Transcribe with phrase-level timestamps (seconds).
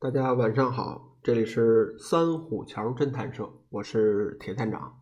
[0.00, 5.00] 大家晚上好，这里是三虎桥侦探社，我是铁探长。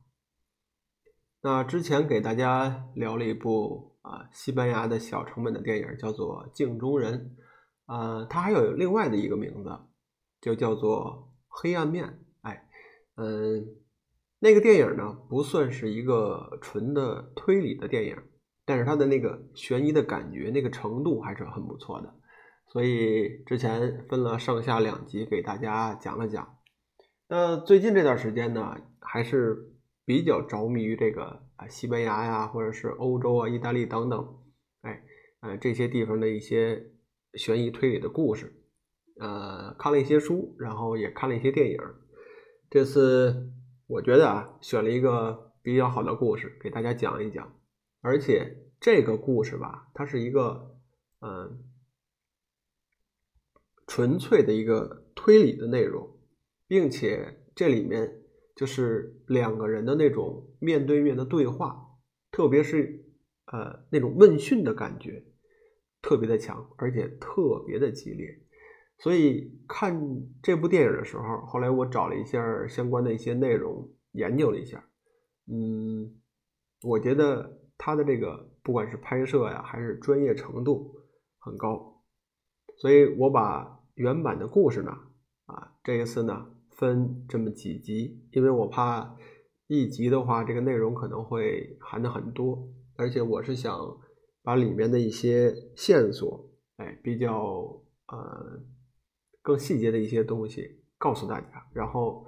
[1.43, 7.37] 那之前给大家聊了一部啊西班牙的小成本的电影，叫做《镜中人》，
[7.95, 9.69] 啊，它还有另外的一个名字，
[10.41, 12.07] 就叫做《黑暗面》。
[12.41, 12.67] 哎，
[13.17, 13.77] 嗯，
[14.39, 18.17] 那个电影呢不算是一个纯的推理的电影，
[18.65, 22.15] 但是它的那个悬疑的感觉，那个程度还是很不错的。
[22.77, 26.59] 所以之前分了上下两集给大家讲了讲。
[27.27, 29.73] 那最近这段时间呢，还是
[30.05, 34.29] 比较着迷于这个啊西班牙呀，或者是欧洲啊、意大利等等，
[34.83, 35.03] 哎，
[35.41, 36.91] 呃这些地方的一些
[37.33, 38.53] 悬疑推理的故事。
[39.19, 41.79] 呃，看了一些书，然后也看了一些电影。
[42.69, 43.55] 这次
[43.87, 47.55] 我觉得啊，选了一个比较好的故事给大家讲一讲。
[48.03, 50.77] 而且这个故事吧，它是一个
[51.23, 51.66] 嗯。
[53.87, 56.19] 纯粹的一个推理的内容，
[56.67, 58.23] 并且这里面
[58.57, 61.87] 就是两个人的那种面对面的对话，
[62.33, 63.05] 特别是
[63.47, 65.25] 呃那种问讯的感觉
[66.03, 68.27] 特别的强，而且特别的激烈。
[68.99, 69.97] 所以看
[70.43, 74.85] 这部电影的时候，后来我找了一下相关的一些内容，研究了一下，
[75.47, 76.21] 嗯，
[76.83, 80.97] 我觉得他的这个不管是拍摄呀，还是专业程度
[81.39, 82.03] 很高，
[82.79, 83.76] 所以我把。
[83.97, 84.93] 原版的故事呢？
[85.47, 89.17] 啊，这一次呢分这么几集，因为我怕
[89.69, 93.99] 一集的话，这个内容可能会含的很多，而且我是想
[94.43, 98.61] 把里面的一些线索，哎，比较呃
[99.41, 101.67] 更细节的一些东西告诉大家。
[101.73, 102.27] 然后，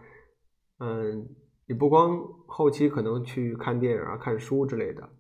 [0.79, 1.29] 嗯，
[1.67, 5.11] 你不光后期可能去看电影啊、看书之类的，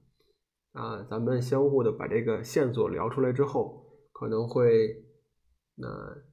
[0.72, 5.05] 啊，咱们相互的把这个线索聊出来之后，可能会
[5.74, 6.27] 那。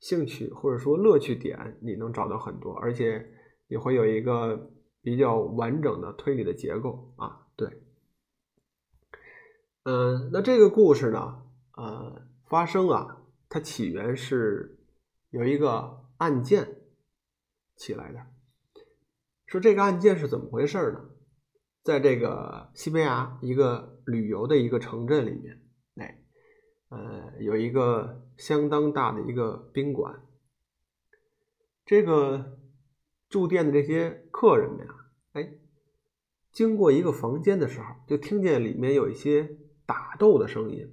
[0.00, 3.34] 兴趣或者说乐趣点，你能找到很多，而且
[3.68, 4.70] 也会有一个
[5.02, 7.46] 比较完整的推理的结构啊。
[7.54, 7.82] 对，
[9.84, 11.42] 嗯，那这个故事呢，
[11.76, 14.78] 呃，发生啊，它起源是
[15.28, 16.80] 有一个案件
[17.76, 18.26] 起来的。
[19.46, 21.10] 说这个案件是怎么回事呢？
[21.82, 25.60] 在这个西班牙一个旅游的一个城镇里面，
[25.96, 26.16] 哎。
[26.88, 30.26] 呃，有一个相当大的一个宾馆，
[31.84, 32.58] 这个
[33.28, 35.52] 住店的这些客人们啊，哎，
[36.50, 40.90] 经过一个房间的时候，就听见里面有一些打斗的声音，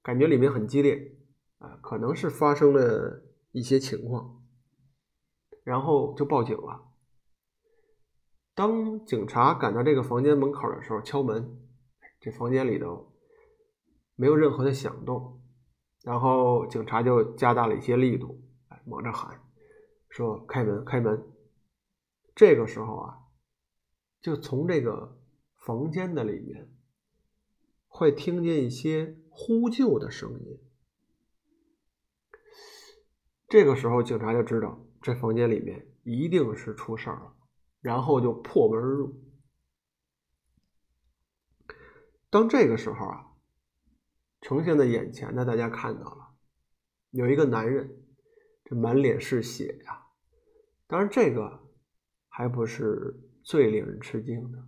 [0.00, 1.16] 感觉里面很激烈
[1.58, 4.40] 啊，可能是发生了一些情况，
[5.64, 6.84] 然后就报警了。
[8.54, 11.58] 当警察赶到这个房间门口的时候，敲门，
[12.20, 13.12] 这房间里头。
[14.20, 15.37] 没有任何的响动，
[16.08, 19.42] 然后警察就加大了一些力度，哎，猛着喊，
[20.08, 21.22] 说：“开门，开门！”
[22.34, 23.18] 这个时候啊，
[24.22, 25.20] 就从这个
[25.56, 26.72] 房间的里面
[27.88, 30.58] 会听见一些呼救的声音。
[33.46, 37.34] 这个时候，警察就知道这房间里面一定是出事儿了，
[37.82, 39.14] 然后就破门而入。
[42.30, 43.27] 当这个时候啊。
[44.40, 46.34] 呈现在眼前的，大家看到了，
[47.10, 48.04] 有一个男人，
[48.64, 50.06] 这满脸是血呀。
[50.86, 51.68] 当然，这个
[52.28, 54.66] 还不是最令人吃惊的。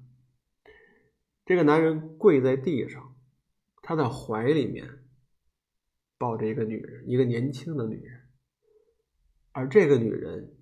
[1.47, 3.17] 这个男人跪在地上，
[3.81, 5.05] 他的怀里面
[6.19, 8.29] 抱着一个女人，一个年轻的女人，
[9.53, 10.59] 而这个女人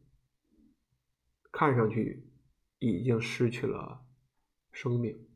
[1.50, 2.30] 看上去
[2.78, 4.04] 已经失去了
[4.70, 5.26] 生命。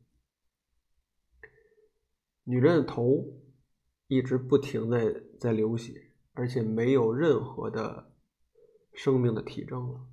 [2.43, 3.39] 女人的头。
[4.07, 8.11] 一直不停的在流血，而且没有任何的
[8.93, 10.07] 生命的体征了。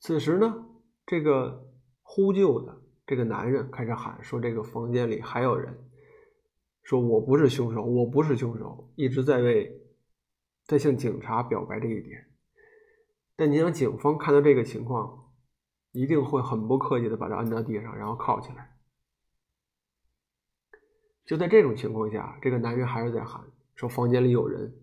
[0.00, 0.66] 此时呢，
[1.06, 1.70] 这个
[2.02, 5.78] 呼救的这个男人开始喊说：“这个房间里还有人，
[6.82, 9.82] 说我不是凶手，我不是凶手。”一直在为
[10.64, 12.26] 在向警察表白这一点。
[13.36, 15.32] 但你想，警方看到这个情况，
[15.92, 18.69] 一定会很不客气的把他按到地上，然后铐起来。
[21.30, 23.40] 就在这种情况下，这个男人还是在喊
[23.76, 24.74] 说：“房间里有人。”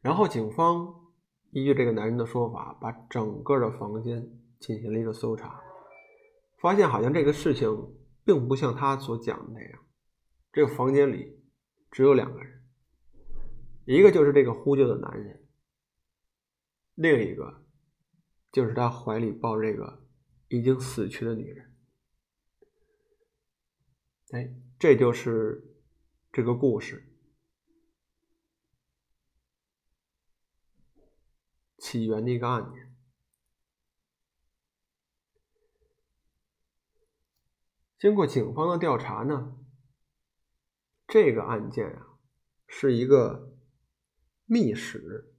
[0.00, 1.12] 然后警方
[1.50, 4.26] 依据这个男人的说法，把整个的房间
[4.58, 5.60] 进行了一个搜查，
[6.62, 7.68] 发现好像这个事情
[8.24, 9.84] 并不像他所讲的那样。
[10.54, 11.38] 这个房间里
[11.90, 12.62] 只有两个人，
[13.84, 15.46] 一个就是这个呼救的男人，
[16.94, 17.62] 另一个
[18.50, 20.02] 就是他怀里抱着这个
[20.48, 21.69] 已经死去的女人。
[24.32, 24.48] 哎，
[24.78, 25.76] 这就是
[26.32, 27.12] 这个故事
[31.78, 32.94] 起源的一个案件。
[37.98, 39.58] 经过警方的调查呢，
[41.08, 42.18] 这个案件啊
[42.68, 43.56] 是一个
[44.46, 45.29] 密室。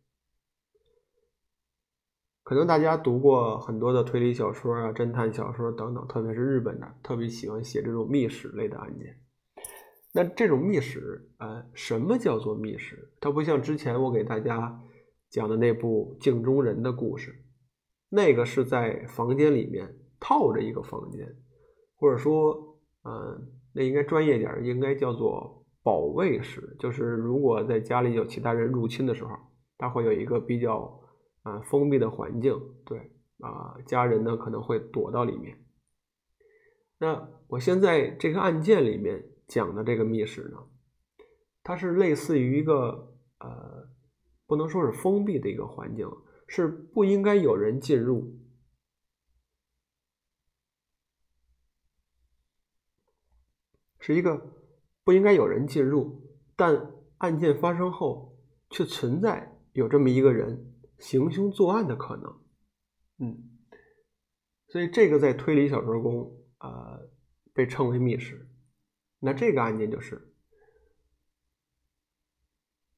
[2.44, 9.16] 可能大家读过很多的推理小说啊、侦探小说等等，特别是日本的，特别喜欢写这种密室类的案件。
[10.14, 13.14] 那这种密室，呃，什么叫做密室？
[13.22, 14.82] 它不像之前我给大家
[15.30, 17.34] 讲的那部镜中人的故事，
[18.10, 21.34] 那个是在房间里面套着一个房间。
[21.96, 26.76] 或者说，嗯，那应该专业点，应该叫做保卫室。
[26.80, 29.30] 就是如果在家里有其他人入侵的时候，
[29.78, 31.00] 它会有一个比较
[31.42, 32.54] 啊封闭的环境，
[32.86, 35.58] 对啊，家人呢可能会躲到里面。
[36.98, 40.58] 那我现在这个案件里面讲的这个密室呢，
[41.64, 43.90] 它是类似于一个呃，
[44.46, 46.08] 不能说是封闭的一个环境，
[46.48, 48.40] 是不应该有人进入。
[54.00, 54.56] 是一个
[55.04, 56.24] 不应该有人进入，
[56.56, 58.36] 但案件发生后
[58.72, 60.71] 却存在有这么一个人
[61.02, 62.32] 行凶作案的可能，
[63.20, 63.50] 嗯，
[64.68, 67.00] 所以这个在推理小说中啊
[67.54, 68.48] 被称为密室。
[69.20, 70.34] 那这个案件就是，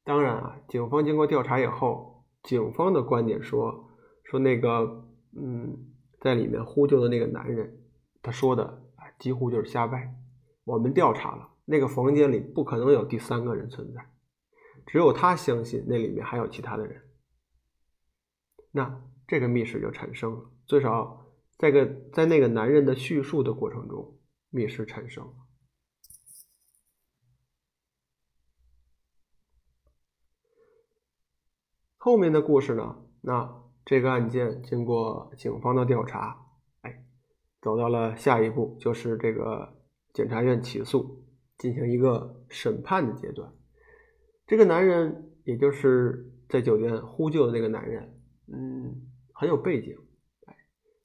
[0.03, 3.89] 当然啊，警方经过调查以后，警方的观点说
[4.25, 7.81] 说那个嗯，在里面呼救的那个男人，
[8.21, 8.65] 他说的
[8.95, 10.13] 啊几乎就是瞎掰。
[10.65, 14.06] 我们调查了，那个房间里不可能有第三个人存在，
[14.85, 17.01] 只有他相信那里面还有其他的人。
[18.73, 21.25] 那这个密室就产生了，最少
[21.57, 25.33] 在个在那个男人的叙述的过程中，密室产生了。
[31.97, 33.05] 后面的故事呢？
[33.21, 36.47] 那这个案件经过警方的调查，
[36.81, 37.05] 哎，
[37.61, 39.81] 走到了下一步，就是这个。
[40.13, 41.25] 检察院起诉，
[41.57, 43.51] 进行一个审判的阶段。
[44.45, 48.12] 这个男人，也就是在酒店呼救的那个男人，
[48.48, 49.98] 嗯，很有背景，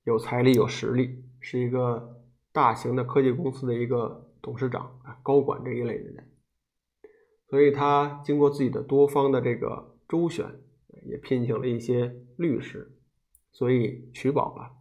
[0.05, 6.29] 有财力、有实力，是一个大型的科技公司的一个董事长啊，高管这一类的人。
[7.49, 10.47] 所以他经过自己的多方的这个周旋，
[11.07, 12.93] 也聘请了一些律师，
[13.53, 14.73] 所以取保了。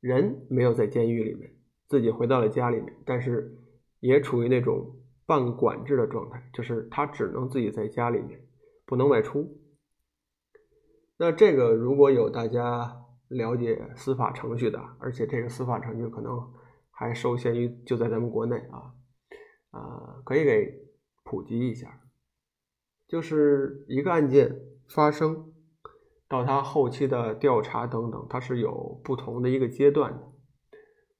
[0.00, 1.54] 人没有在监狱里面。
[1.88, 3.56] 自己回到了家里面，但是
[4.00, 8.38] 也处于那种半管制的状态，就是他只能自己在家里面，
[8.84, 9.58] 不能外出。
[11.18, 12.96] 那这个如果有大家
[13.28, 16.40] 了解司法程序的，而且这个司法程序可能
[16.90, 18.94] 还受限于就在咱们国内啊，
[19.70, 20.72] 啊，可以给
[21.24, 22.00] 普及一下，
[23.08, 25.52] 就是一个案件发生
[26.28, 30.32] 到他后期的调查等等，它是有不同的一个阶段的。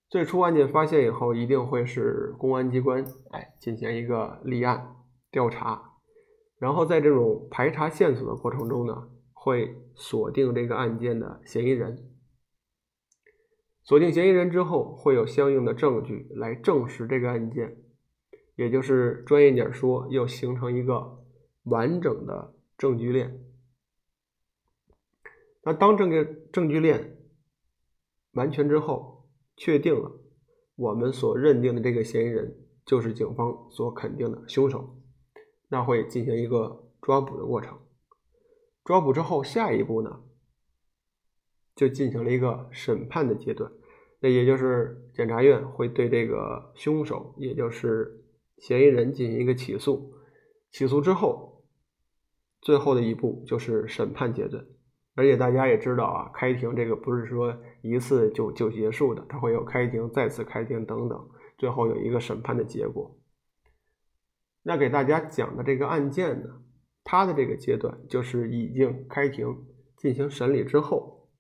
[0.08, 4.96] 最初案件发现以后，一定会是公安机关哎进行一个立案
[5.30, 5.96] 调查，
[6.58, 12.10] 然后在这种排查线索的过程中呢，会锁定这个案件的嫌疑人。
[13.82, 17.76] 锁定嫌疑人之后，会有相应的证据来证实这个案件，
[18.54, 21.24] 也就是专业点说，要形成一个
[21.64, 23.44] 完整的证据链。
[25.64, 27.18] 那当这个证据链
[28.32, 30.20] 完全之后，确定了，
[30.76, 34.96] 我们所认定的这个嫌疑人就是警方所肯定的凶手，
[35.68, 37.78] 那会进行一个抓捕的过程。
[38.88, 40.22] 抓捕之后，下一步呢，
[41.76, 43.70] 就进行了一个审判的阶段。
[44.18, 48.24] 那也就是检察院会对这个凶手，也就是
[48.56, 50.14] 嫌疑人进行一个起诉。
[50.70, 51.66] 起诉之后，
[52.62, 54.64] 最后的一步就是审判阶段。
[55.16, 61.28] 而且大家也知道啊，开庭这个不是说一次就就结束的，它会有开庭、再次开庭等等，
[61.58, 63.14] 最后有一个审判的结果。
[64.62, 66.62] 那给大家讲的这个案件呢，
[67.10, 69.64] 他的这个阶段就是已经开庭
[69.96, 71.30] 进行审理之后，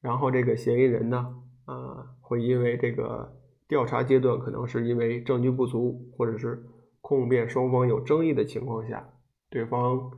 [0.00, 1.18] 然后这个嫌疑人呢，
[1.66, 3.36] 啊，会因为这个
[3.68, 6.64] 调查阶段可能是因为证据不足，或者是
[7.02, 9.12] 控辩双方有争议的情况下，
[9.50, 10.10] 对方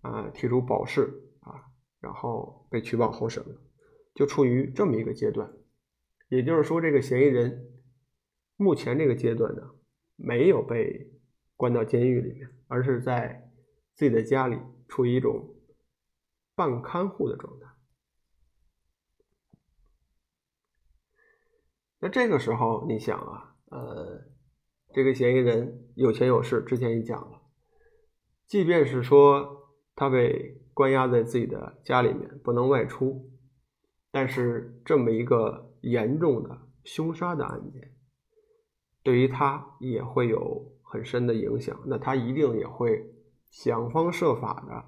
[0.00, 1.02] 啊提出保释
[1.38, 1.70] 啊。
[2.00, 3.40] 然后被取保候审，
[4.16, 5.48] 就处于这么一个阶段。
[6.28, 7.68] 也就是说，这个嫌疑人
[8.56, 9.62] 目前这个阶段呢，
[10.16, 11.12] 没有被
[11.54, 13.43] 关到监狱里面，而是在
[13.94, 14.58] 自己的家里
[14.88, 15.54] 处于一种
[16.54, 17.66] 半看护的状态。
[22.00, 24.26] 那这个时候，你想啊，呃，
[24.92, 27.40] 这个嫌疑人有钱有势，之前也讲了，
[28.46, 33.32] 即便是说他被关押在自己的家里面，不能外出，
[34.10, 37.96] 但是这么一个严重的凶杀的案件，
[39.02, 41.80] 对于他也会有很深的影响。
[41.86, 43.13] 那他一定也会
[43.54, 44.84] 想方设法的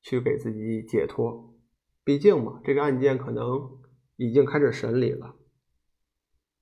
[0.00, 1.54] 去给自己解脱，
[2.02, 3.78] 毕竟嘛，这个案件可能
[4.16, 5.36] 已经开始审理了。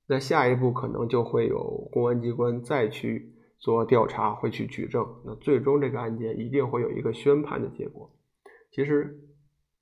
[0.06, 5.22] 那下一步可能就会有公安机关再去做调查，会去举证。
[5.24, 8.14] 那最终这个案件一定会有一个宣判的结果。
[8.70, 9.18] 其实，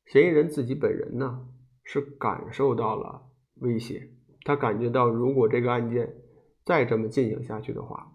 [0.07, 1.49] 嫌疑人自己本人呢
[1.83, 4.13] 是感受到了威胁，
[4.45, 6.15] 他感觉到如果这个案件
[6.65, 8.13] 再这么进行下去的话，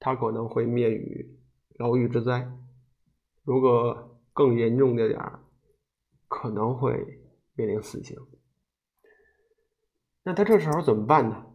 [0.00, 1.37] 他可能会免于
[1.78, 2.52] 牢狱之灾。
[3.44, 5.40] 如果更严重的点儿，
[6.28, 7.22] 可能会
[7.54, 8.18] 面临死刑。
[10.22, 11.46] 那他这时候怎么办呢？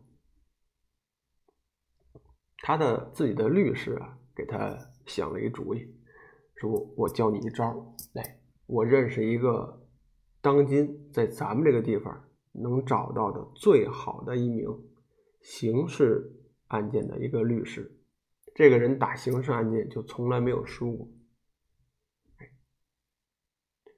[2.57, 4.75] 他的自己的律师啊，给他
[5.05, 5.93] 想了一主意，
[6.55, 9.85] 说：“我教你一招，来，我认识一个
[10.41, 14.67] 当今在咱们这个地方能找到的最好的一名
[15.41, 16.31] 刑事
[16.67, 17.92] 案件的一个律师，
[18.53, 21.07] 这个人打刑事案件就从来没有输过。”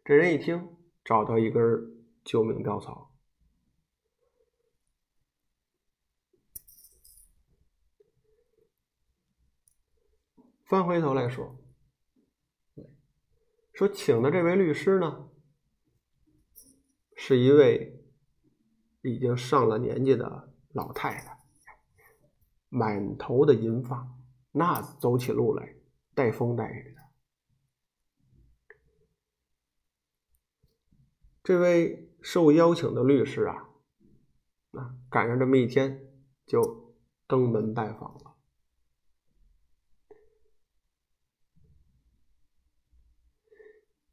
[0.06, 1.64] 这人一听，找到一根
[2.24, 3.12] 救命稻草。
[10.66, 11.60] 翻回头来说，
[13.74, 15.30] 说请的这位律师呢，
[17.16, 18.04] 是一位
[19.04, 21.40] 已经上了年纪的老太太，
[22.70, 24.18] 满头的银发，
[24.58, 25.76] 那走起路来
[26.14, 27.02] 带风带雨的。
[31.44, 33.70] 这位受邀请的律师啊，
[34.72, 36.08] 啊，赶上这么一天，
[36.46, 36.96] 就
[37.28, 38.38] 登门拜访了。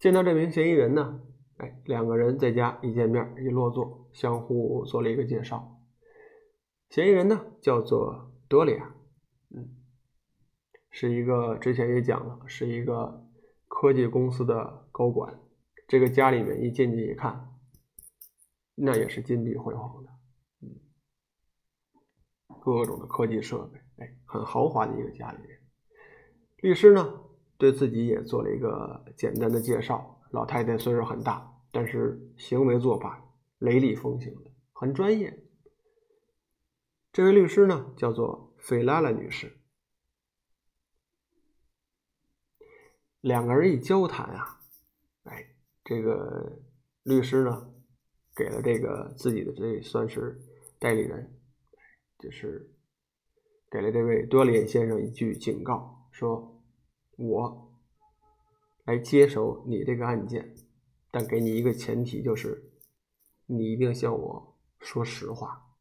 [0.00, 1.22] 见到这名嫌疑人呢，
[1.58, 5.80] 哎，两个人在家一见面一落座，相互做了一个介绍。
[6.90, 8.92] 嫌疑人呢叫做多利亚，
[10.92, 13.26] 是一个之前也讲了，是一个
[13.66, 15.40] 科技公司的高管。
[15.88, 17.50] 这个家里面一进去一看，
[18.74, 20.10] 那也是金碧辉煌的，
[20.60, 20.68] 嗯，
[22.60, 25.58] 各种的科技设备，哎，很豪华的一个家里面。
[26.58, 27.20] 律师呢？
[27.58, 30.20] 对自己也做了一个简单的介绍。
[30.30, 33.24] 老太太岁数很大，但是行为做法
[33.58, 35.42] 雷厉风行的，很专业。
[37.12, 39.61] 这位律师呢，叫做菲拉拉女士。
[43.22, 44.60] 两个人一交谈啊，
[45.24, 46.60] 哎，这个
[47.02, 47.72] 律师呢，
[48.36, 50.38] 给了这个自己的这算是
[50.78, 51.40] 代理人，
[52.18, 52.70] 就是
[53.70, 56.50] 给了这位多连先生一句警告，说。
[57.18, 57.78] 我
[58.84, 60.56] 来接手你这个案件，
[61.10, 62.72] 但给你一个前提，就是
[63.46, 65.76] 你一定向我说实话。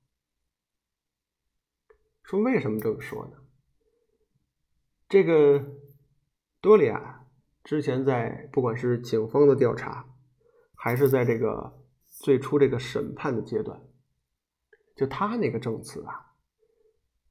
[2.22, 3.38] 说为什么这么说呢？
[5.08, 5.66] 这个
[6.60, 7.21] 多利亚
[7.64, 10.06] 之前在不管是警方的调查，
[10.76, 13.82] 还是在这个最初这个审判的阶段，
[14.96, 16.28] 就他那个证词啊。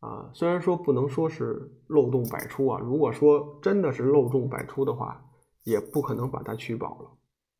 [0.01, 5.31] 啊，虽然说不能说是漏洞百出啊，如果说真的是漏洞百出的话，
[5.63, 7.19] 也不可能把他取保了。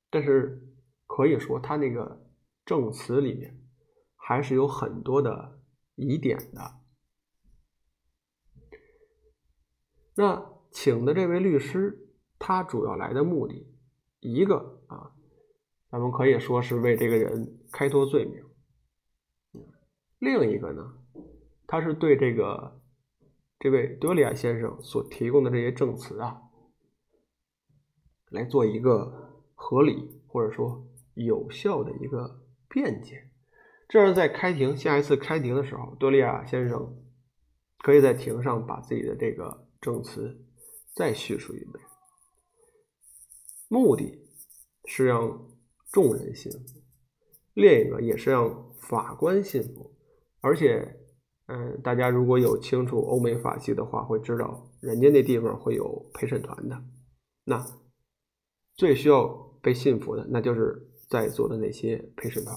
[0.09, 0.67] 但是
[1.07, 2.27] 可以说他那个
[2.65, 3.61] 证词里面
[4.17, 5.61] 还是有很多的
[5.97, 6.81] 疑点的。
[10.17, 12.00] 那请的这位律师，
[12.41, 13.69] 他主要来的目的，
[14.19, 15.13] 一个啊，
[15.91, 18.43] 咱们可以说是为这个人开脱罪名。
[20.19, 20.95] 另一个呢？
[21.67, 22.81] 他是对这个
[23.61, 26.43] 这位德里亚先生所提供的这些证词啊，
[28.31, 33.31] 来做一个合理或者说有效的一个辩解，
[33.89, 36.97] 这样在开庭下一次开庭的时候，多利亚先生
[37.79, 40.45] 可以在庭上把自己的这个证词
[40.95, 41.85] 再叙述一遍，
[43.71, 44.29] 目的
[44.85, 45.49] 是让
[45.91, 46.83] 众人信服，
[47.55, 49.97] 另一个也是让法官信服，
[50.43, 50.99] 而且。
[51.53, 56.81] 嗯，大家如果有清楚欧美法系的话，会知道人家那地方会有陪审团的。
[57.43, 57.61] 那
[58.77, 59.27] 最需要
[59.61, 62.57] 被信服的，那就是在座的那些陪审团。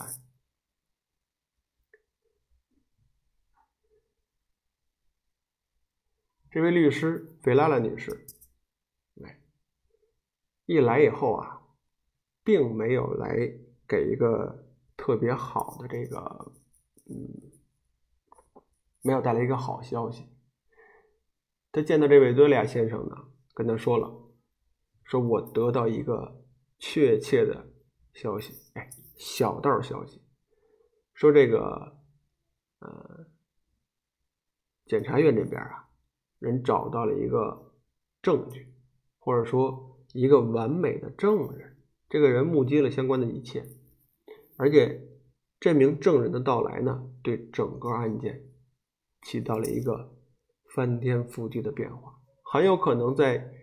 [6.51, 8.27] 这位律师菲拉拉女士，
[10.65, 11.61] 一来以后啊，
[12.43, 13.35] 并没有来
[13.87, 14.65] 给一个
[14.95, 16.53] 特别好的这个，
[17.09, 17.51] 嗯。
[19.05, 20.29] 没有带来一个好消息，
[21.73, 23.17] 他见到这位多利亚先生呢，
[23.53, 24.09] 跟他说了，
[25.03, 26.41] 说我得到一个
[26.79, 27.67] 确切的
[28.13, 30.21] 消息，哎，小道消息，
[31.13, 31.97] 说这个
[32.79, 33.27] 呃，
[34.85, 35.89] 检察院这边啊，
[36.39, 37.75] 人找到了一个
[38.21, 38.73] 证据，
[39.19, 41.75] 或者说一个完美的证人，
[42.07, 43.65] 这个人目击了相关的一切，
[44.55, 45.05] 而且
[45.59, 48.45] 这名证人的到来呢，对整个案件
[49.21, 50.13] 起到了一个。
[50.73, 52.19] 翻天覆地的变化，
[52.51, 53.53] 很有可能在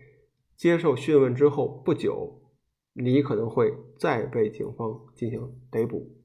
[0.55, 2.41] 接受讯问之后不久，
[2.93, 6.23] 你可能会再被警方进行逮捕。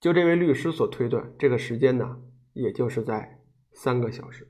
[0.00, 2.22] 就这位律师所推断，这个时间呢，
[2.54, 4.49] 也就是在三个小时，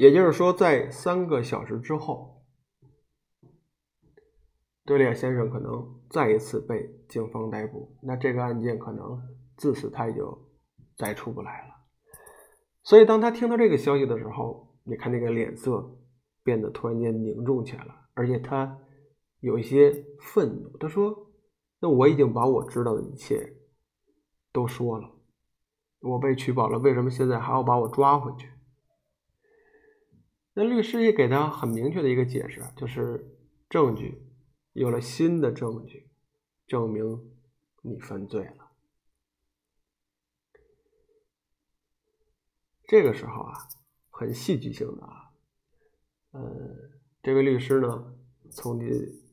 [0.00, 2.42] 也就是说，在三个小时之后。
[4.86, 9.22] 多利亚先生可能再一次被警方逮捕，那这个案件可能
[9.58, 10.48] 自此他也就
[10.96, 11.74] 再出不来了。
[12.82, 15.98] 所以，当他听到这个消息的时候，你看那个脸色
[16.42, 18.78] 变得突然间凝重起来了，而且他
[19.40, 20.78] 有一些愤怒。
[20.78, 21.30] 他说
[21.78, 23.54] ：“那我已经把我知道的一切
[24.50, 25.10] 都说了，
[26.00, 28.49] 我被取保了，为什么现在还要把我抓回去？”
[30.62, 33.34] 那律师也给他很明确的一个解释，就是
[33.70, 34.22] 证据。
[34.74, 36.10] 有了新的证据，
[36.66, 37.32] 证明
[37.80, 38.70] 你犯罪了。
[42.86, 43.54] 这个时候啊，
[44.10, 45.32] 很戏剧性的啊，
[46.32, 46.42] 呃，
[47.22, 48.14] 这位律师呢，
[48.50, 48.90] 从你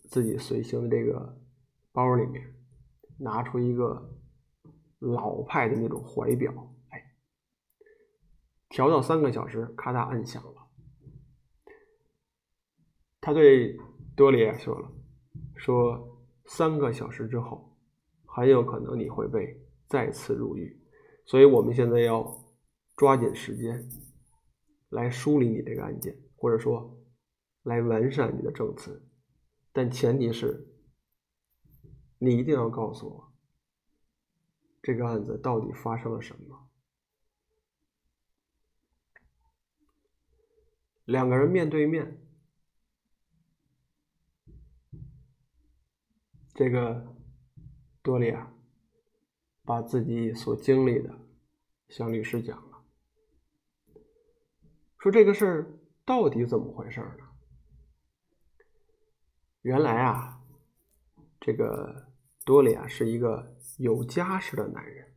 [0.10, 1.38] 自己随行的这个
[1.92, 2.56] 包里面
[3.18, 4.18] 拿出一个
[5.00, 7.18] 老派的那种怀表，哎，
[8.70, 10.42] 调到三个小时，咔嗒按响。
[13.28, 13.78] 他对
[14.16, 14.90] 多利亚说了。
[15.58, 17.78] 说三个小时之后，
[18.26, 20.82] 很有可能你会被再次入狱，
[21.26, 22.26] 所以我们现在要
[22.96, 23.86] 抓紧时间
[24.88, 27.04] 来梳理你这个案件，或者说
[27.64, 29.06] 来完善你的证词，
[29.74, 30.66] 但前提是
[32.20, 33.34] 你一定要告诉我
[34.82, 36.70] 这个案子到底发生了什么。
[41.04, 42.24] 两个人面对面。
[46.58, 47.16] 这个
[48.02, 48.52] 多利亚
[49.64, 51.16] 把自己所经历的
[51.88, 52.84] 向律师讲了，
[54.98, 57.30] 说这个事儿到底怎么回事呢？
[59.62, 60.42] 原来啊，
[61.40, 62.08] 这个
[62.44, 65.14] 多利亚是一个有家室的男人，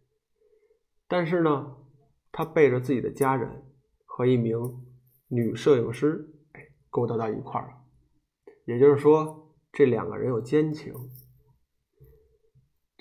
[1.09, 1.75] 但是呢，
[2.31, 3.65] 他背着自己的家人
[4.05, 4.61] 和一名
[5.29, 7.85] 女摄影师，哎，勾搭到一块儿了，
[8.67, 10.93] 也就是说，这两个人有奸情。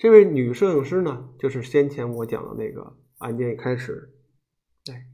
[0.00, 4.14] 这位女摄影师呢，就是先前我讲的那个案件一开始，
[4.90, 5.06] 哎，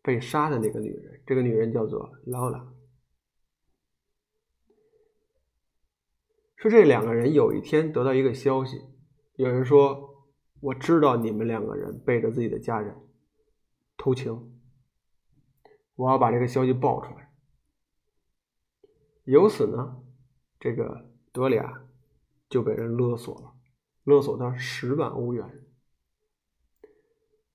[0.00, 1.22] 被杀的那个女人。
[1.26, 2.72] 这个女人叫做劳拉。
[6.56, 8.80] 说这两个人有一天得到一个消息，
[9.34, 10.26] 有人说
[10.60, 12.96] ：“我知道你们两个人背着自己的家人
[13.98, 14.58] 偷情，
[15.96, 17.30] 我要把这个消息爆出来。”
[19.24, 20.02] 由此呢，
[20.58, 21.84] 这个德里亚
[22.48, 23.51] 就被人勒索了。
[24.04, 25.64] 勒索他十万欧元，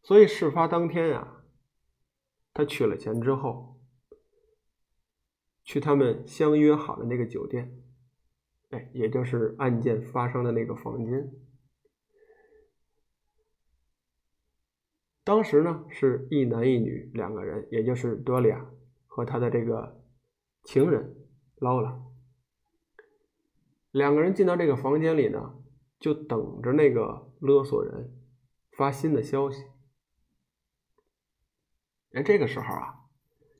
[0.01, 1.43] 所以事发当天呀，
[2.53, 3.77] 他取了钱之后，
[5.61, 7.83] 去他们相约好的那个酒店，
[8.69, 11.29] 哎，也就是案件发生的那个房间。
[15.25, 18.65] 当时呢是一男一女两个人，也就是多利亚
[19.05, 20.01] 和他的这个
[20.63, 21.13] 情人
[21.57, 22.01] 劳拉，
[23.91, 25.65] 两个人进到这个房间里呢。
[25.99, 28.11] 就等着那个勒索人
[28.71, 29.63] 发新的消息。
[32.11, 33.09] 哎，这个时候啊，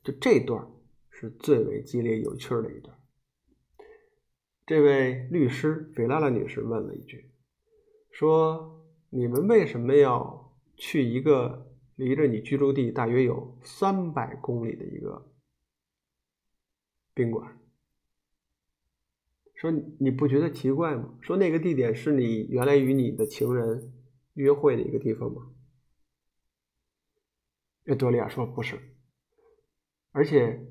[0.04, 0.67] 就这段
[1.10, 2.97] 是最为激烈有趣的一段。
[4.65, 7.32] 这位律师菲拉拉女士问了一句
[8.12, 15.32] ：“说你们为什么要去一个离着你居住地大约有三百公里的一个
[17.13, 17.58] 宾馆？”
[19.58, 21.17] 说你不觉得奇怪吗？
[21.20, 23.91] 说那个地点是你原来与你的情人
[24.36, 25.52] 约会的一个地方吗？
[27.84, 28.78] 这多利亚说不是，
[30.12, 30.67] 而且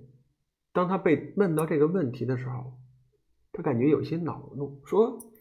[0.73, 2.79] 当他被问到这个问题的时候，
[3.53, 5.33] 他感觉有些恼怒，说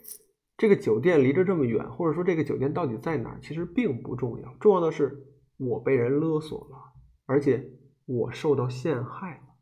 [0.58, 5.28] 这个酒店离着这么远，或者说这个酒店到底在哪儿，其实并不重要，重要的是
[5.58, 6.78] 我被人勒索了，
[7.26, 7.70] 而且
[8.06, 9.55] 我受到陷害了。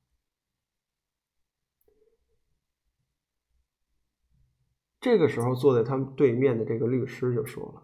[5.04, 7.84] 这个时候坐在他们对面的这个律师就说了：“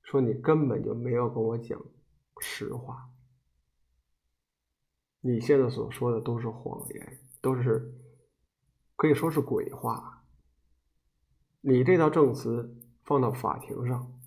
[0.00, 1.78] 说你根本就没有跟我讲
[2.40, 3.10] 实话，
[5.20, 7.92] 你现在所说的都是谎言，都是
[8.96, 10.24] 可以说是鬼话。
[11.60, 14.18] 你这套证词放到法庭上，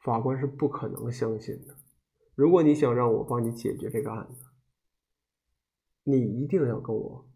[0.00, 1.76] 法官是不可能相信的。
[2.34, 4.46] 如果你想让我帮你解决这个案子，
[6.02, 7.28] 你一定要跟我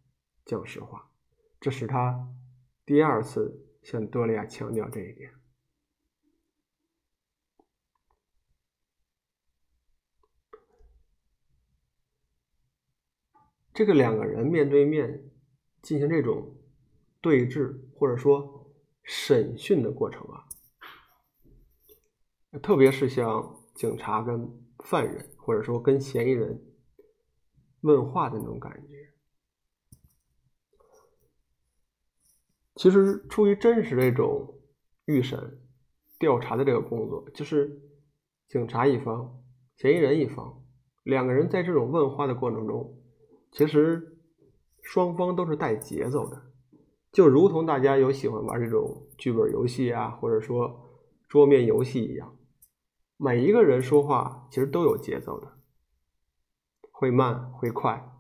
[0.45, 1.12] 讲实话。”
[1.61, 2.35] 这是他。
[2.90, 5.33] 第二次向多利亚强调这一点。
[13.72, 15.31] 这个两个人面对面
[15.81, 16.57] 进行这种
[17.20, 18.74] 对峙或者说
[19.05, 20.48] 审讯的过程啊，
[22.59, 24.50] 特别是像警察跟
[24.85, 26.61] 犯人或者说跟嫌疑人
[27.83, 29.10] 问话的那种感觉。
[32.81, 34.55] 其实，出于真实这种
[35.05, 35.61] 预审、
[36.19, 37.79] 调查的这个工作，就是
[38.49, 39.38] 警察一方、
[39.77, 40.64] 嫌疑人一方
[41.03, 42.99] 两个人在这种问话的过程中，
[43.53, 44.16] 其实
[44.81, 46.43] 双方都是带节奏的，
[47.12, 50.88] 就如同大家有喜欢玩这种剧本游戏啊，或者说
[51.29, 52.35] 桌面游戏一样，
[53.19, 55.53] 每一个人说话其实都有节奏的，
[56.90, 58.11] 会慢会快，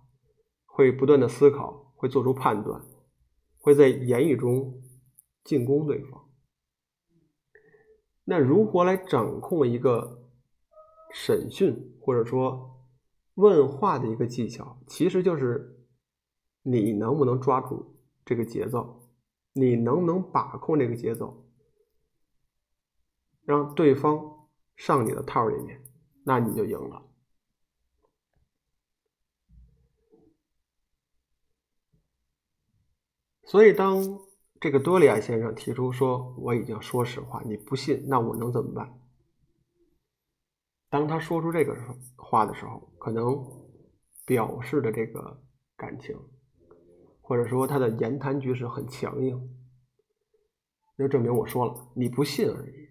[0.66, 2.84] 会不断的思考，会做出判断。
[3.70, 4.82] 会在言语中
[5.44, 6.28] 进攻对方。
[8.24, 10.28] 那如何来掌控一个
[11.14, 12.84] 审讯或者说
[13.34, 15.86] 问话的一个技巧，其实就是
[16.62, 19.08] 你能不能抓住这个节奏，
[19.52, 21.46] 你能不能把控这个节奏，
[23.44, 25.80] 让对方上你的套里面，
[26.24, 27.09] 那你就赢了。
[33.50, 34.00] 所以，当
[34.60, 38.96] 这个多利亚先生提出说我已经说实话，你不信，那我能怎么办？
[40.88, 41.76] 当他说出这个
[42.14, 43.44] 话的时候，可能
[44.24, 45.42] 表示的这个
[45.76, 46.16] 感情，
[47.20, 49.52] 或者说他的言谈举止很强硬，
[50.96, 52.88] 就证明我说了你不信而已。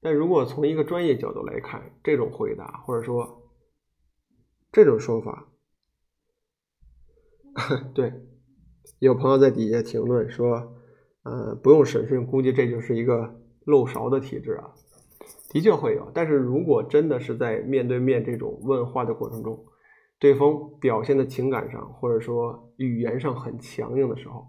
[0.00, 3.50] 但如果从一个专业角度来看，这种回答或者说
[4.70, 5.48] 这种说法，
[7.92, 8.27] 对。
[8.98, 10.76] 有朋友在底下评论说
[11.22, 14.74] ：“呃，不用审讯，估计这就是一个漏勺的体制啊。”
[15.50, 19.64] 的确会有，但是如果真的是在面对面这种问话的过程中，
[20.18, 24.46] 对方表现的情感上或者说语言上很强硬的时候，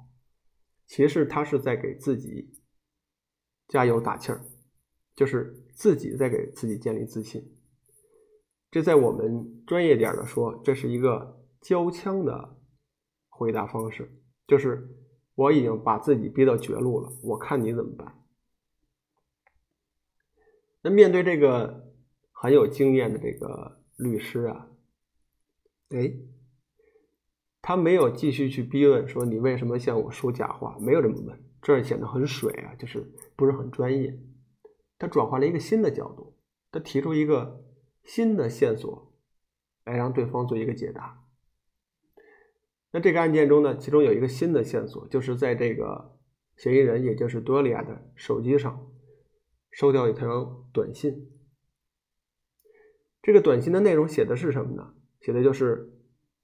[0.88, 2.50] 其实他是在给自己
[3.68, 4.42] 加油打气儿，
[5.16, 7.42] 就是自己在给自己建立自信。
[8.72, 12.58] 这在我们专业点的说，这是一个交枪的
[13.30, 14.19] 回答方式。
[14.50, 14.90] 就是
[15.36, 18.16] 我已经把自己逼到绝路了，我看你怎么办。
[20.82, 21.94] 那面对这个
[22.32, 24.72] 很有经验的这个律师啊，
[25.90, 26.14] 哎，
[27.62, 34.20] 他没有继续去逼问说你为什么向我说假话，没有这么问，这显得很水啊，就是不是很专业。
[34.98, 36.36] 他转换了一个新的角度，
[36.72, 37.64] 他提出一个
[38.04, 39.14] 新的线索，
[39.86, 41.24] 来让对方做一个解答。
[42.92, 46.18] 那这个案件中呢，其中有一个新的线索，就是在这个
[46.58, 48.92] 嫌疑人，也就是多利亚的手机上
[49.70, 51.30] 收到一条短信。
[53.22, 54.96] 这个短信的内容写的是什么呢？
[55.22, 55.94] 写的就是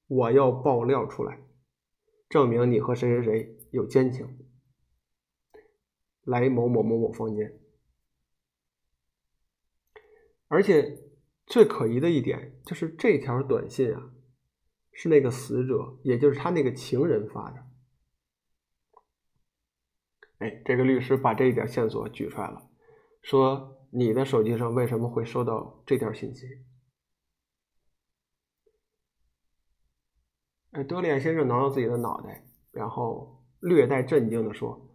[0.07, 1.41] 我要爆料出来，
[2.29, 4.37] 证明你和谁谁谁有奸情，
[6.23, 7.59] 来某某某某房间。
[10.47, 11.01] 而且
[11.47, 14.11] 最可疑的一点就是这条短信啊。
[14.97, 17.65] 是那个死者，也就是他那个情人发的。
[20.39, 22.69] 哎，这个律师把这一点线索举出来了，
[23.21, 26.47] 说你的手机上为什么会收到这条信息？
[30.71, 34.89] 哎，德里安先生挠挠自己的脑袋，然后略带震惊的说：“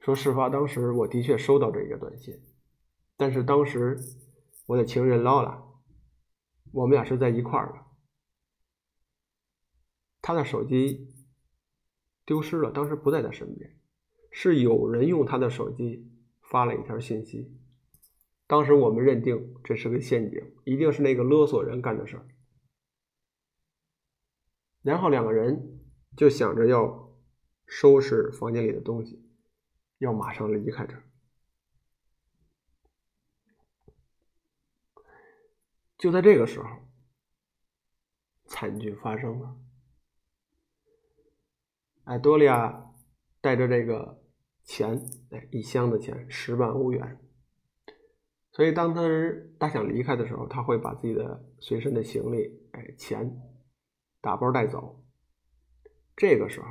[0.00, 2.34] 说事发当时，我的确收到这一个短信，
[3.18, 3.98] 但是当时
[4.66, 5.62] 我的情人捞了，
[6.72, 7.84] 我们俩是在一块儿的。”
[10.22, 11.12] 他的手机
[12.24, 13.76] 丢失了，当时不在他身边，
[14.30, 16.10] 是有人用他的手机
[16.42, 17.56] 发了一条信息。
[18.46, 22.28] 当时我们认定这是个陷阱，一定是那个勒索人干的事儿。
[24.82, 25.80] 然后两个人
[26.16, 27.12] 就想着要
[27.66, 29.24] 收拾房间里的东西，
[29.98, 31.04] 要马上离开这儿。
[35.96, 36.68] 就在这个时候，
[38.46, 39.56] 惨剧发生了。
[42.10, 42.92] 哎，多利亚
[43.40, 44.20] 带着这个
[44.64, 47.20] 钱，哎，一箱的钱，十万欧元。
[48.50, 49.02] 所以，当他
[49.60, 53.40] 他想离开的时候，他会把自己的随身的行李，哎，钱
[54.20, 55.04] 打包带走。
[56.16, 56.66] 这个时候，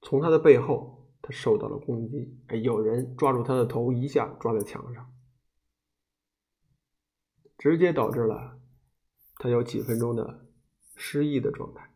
[0.00, 5.14] 从他的背后，他受到了攻击，哎，有人抓住他的头，一下抓在墙上，
[7.58, 8.58] 直接导致了
[9.34, 10.46] 他有几分钟的
[10.96, 11.89] 失忆的状态。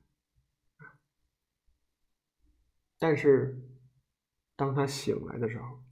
[2.99, 3.61] 但是，
[4.57, 5.83] 当他醒来的时候，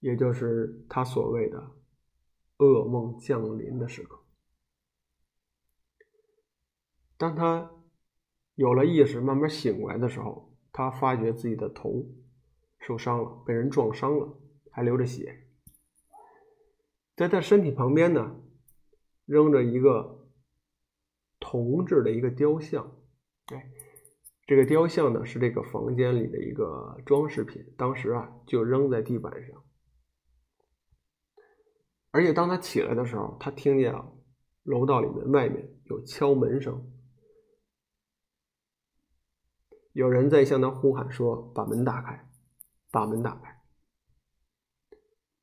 [0.00, 1.72] 也就是他所谓的
[2.58, 4.24] 噩梦降临的时刻。
[7.18, 7.70] 当他
[8.54, 12.06] 有了意识，慢慢醒过来的时候，他发觉自己的头
[12.78, 14.38] 受伤了，被人撞伤了，
[14.70, 15.48] 还流着血。
[17.16, 18.40] 在他身体旁边呢，
[19.24, 20.30] 扔着一个
[21.40, 22.96] 铜制的一个雕像，
[23.46, 23.72] 哎。
[24.46, 29.64] 这个雕像呢是这个房间里的一个装饰品，当时啊就扔在地板上。
[32.12, 34.10] 而且当他起来的时候，他听见啊
[34.62, 36.90] 楼道里面外面有敲门声，
[39.92, 42.30] 有人在向他呼喊说：“把门打开，
[42.90, 43.60] 把门打开。”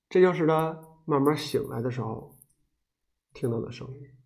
[0.09, 2.37] 这就是他慢慢醒来的时候
[3.33, 4.22] 听到的声音。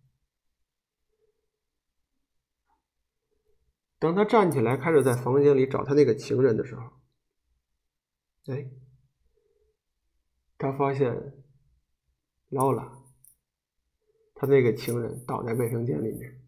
[3.98, 6.82] 当他站起来，开始在房间里找他那个情人的时候，
[8.46, 8.70] 哎，
[10.56, 11.34] 他发现
[12.48, 13.02] 劳拉，
[14.34, 16.40] 他那个情人倒在卫生间里面，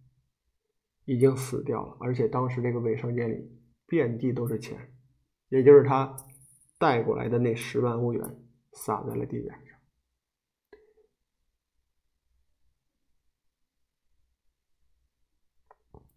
[1.05, 4.95] 已经死掉了，而且当时这个卫生间里遍地都是钱，
[5.49, 6.17] 也就是他
[6.79, 8.23] 带过来的那十万欧元
[8.73, 9.77] 洒在了地板上，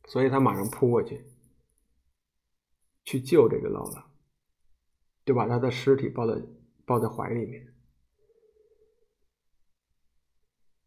[0.07, 1.25] 所以他马上扑过去。
[3.05, 4.09] 去救这个劳拉，
[5.25, 6.41] 就把他的尸体抱在
[6.85, 7.75] 抱在怀里面，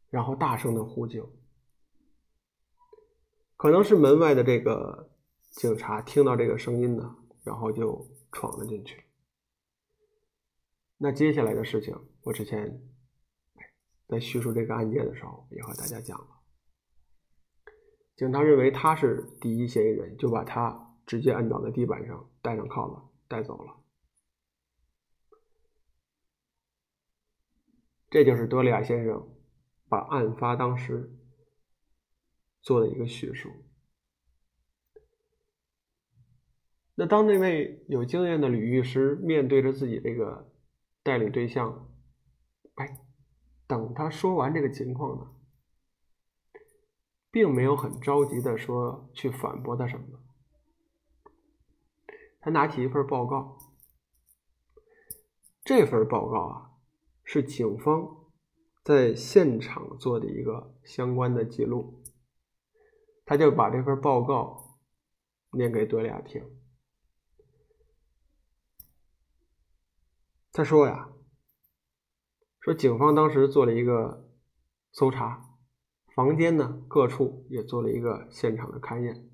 [0.09, 1.31] 然后大声的呼救。
[3.59, 5.11] 可能是门外的这个
[5.51, 9.05] 警察听到这个声音呢，然后就闯了进去。
[10.97, 12.83] 那接下来的事情，我之前
[14.09, 16.36] 在叙述这个案件的时候也和大家讲了。
[18.17, 20.85] 警察认为他是第一嫌疑人，就把他。
[21.07, 23.77] 直接按倒在地板上，带上铐子带走了。
[28.11, 29.29] 这就是德里亚先生
[29.89, 31.17] 把案发当时
[32.61, 33.53] 做的一个叙述。
[36.97, 40.53] 那当那位有经验的吕律师面对着自己这个
[41.05, 41.89] 代理对象，
[42.75, 42.99] 哎，
[43.69, 45.36] 等他说完这个情况呢，
[47.37, 50.07] 并没有很着急的说去反驳他什么。
[52.41, 53.59] 他拿起一份报告，
[55.63, 56.71] 这份报告啊
[57.25, 58.31] 是警方
[58.83, 62.03] 在现场做的一个相关的记录。
[63.27, 64.79] 他就把这份报告
[65.51, 66.43] 念给德利亚听。
[70.53, 71.13] 他说呀，
[72.61, 74.27] 说警方当时做了一个
[74.91, 75.46] 搜查，
[76.17, 79.29] 房间呢各处也做了一个现场的勘验。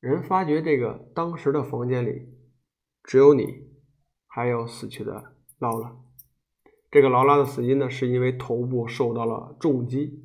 [0.00, 2.34] 人发觉这个当时的房间里
[3.04, 3.70] 只有你，
[4.26, 6.00] 还有死去的劳拉。
[6.90, 10.24] 这个劳拉的死因呢，是因为头部受到了重击，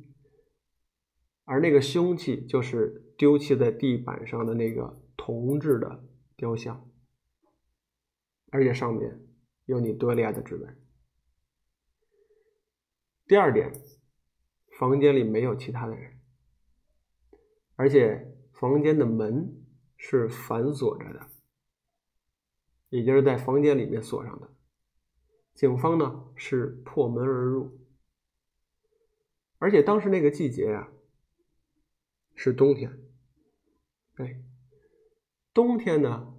[1.44, 6.02] 而那个凶器就是丢弃在地板上的那个铜制的
[6.34, 6.90] 雕像，
[8.50, 9.20] 而且上面
[9.66, 10.80] 有你多利亚的指纹。
[13.26, 13.70] 第二点，
[14.78, 16.18] 房间里没有其他的人，
[17.76, 19.54] 而且房间的门。
[20.00, 21.26] 是反锁着的，
[22.88, 24.48] 也就是在房间里面锁上的。
[25.54, 27.80] 警方呢是破门而入，
[29.58, 30.88] 而且当时那个季节呀
[32.36, 32.96] 是冬天。
[34.18, 34.40] 哎，
[35.52, 36.32] 冬天呢，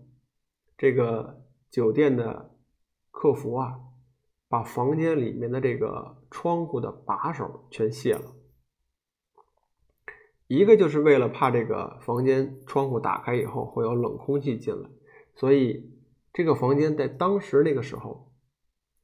[0.78, 2.58] 这个酒店的
[3.12, 3.88] 客服啊，
[4.49, 8.35] 把房间里面的这个窗户的把手全卸了。
[10.47, 14.89] 一个就是为了怕这个房间窗户打开以后会有冷空气进来，
[15.35, 15.93] 所以
[16.33, 18.33] 这个房间在当时那个时候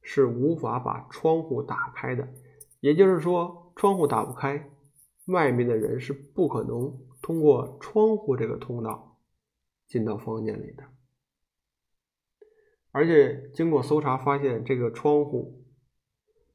[0.02, 2.28] 是无法把窗户打开的。
[2.80, 4.70] 也就是说，窗户打不开，
[5.28, 9.16] 外面的人是不可能通过窗户这个通道
[9.86, 10.82] 进到房间里的。
[12.96, 15.66] 而且经过搜查发现，这个窗户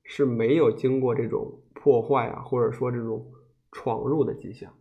[0.03, 3.31] 是没有经过这种破坏啊，或者说这种
[3.71, 4.75] 闯入的迹象。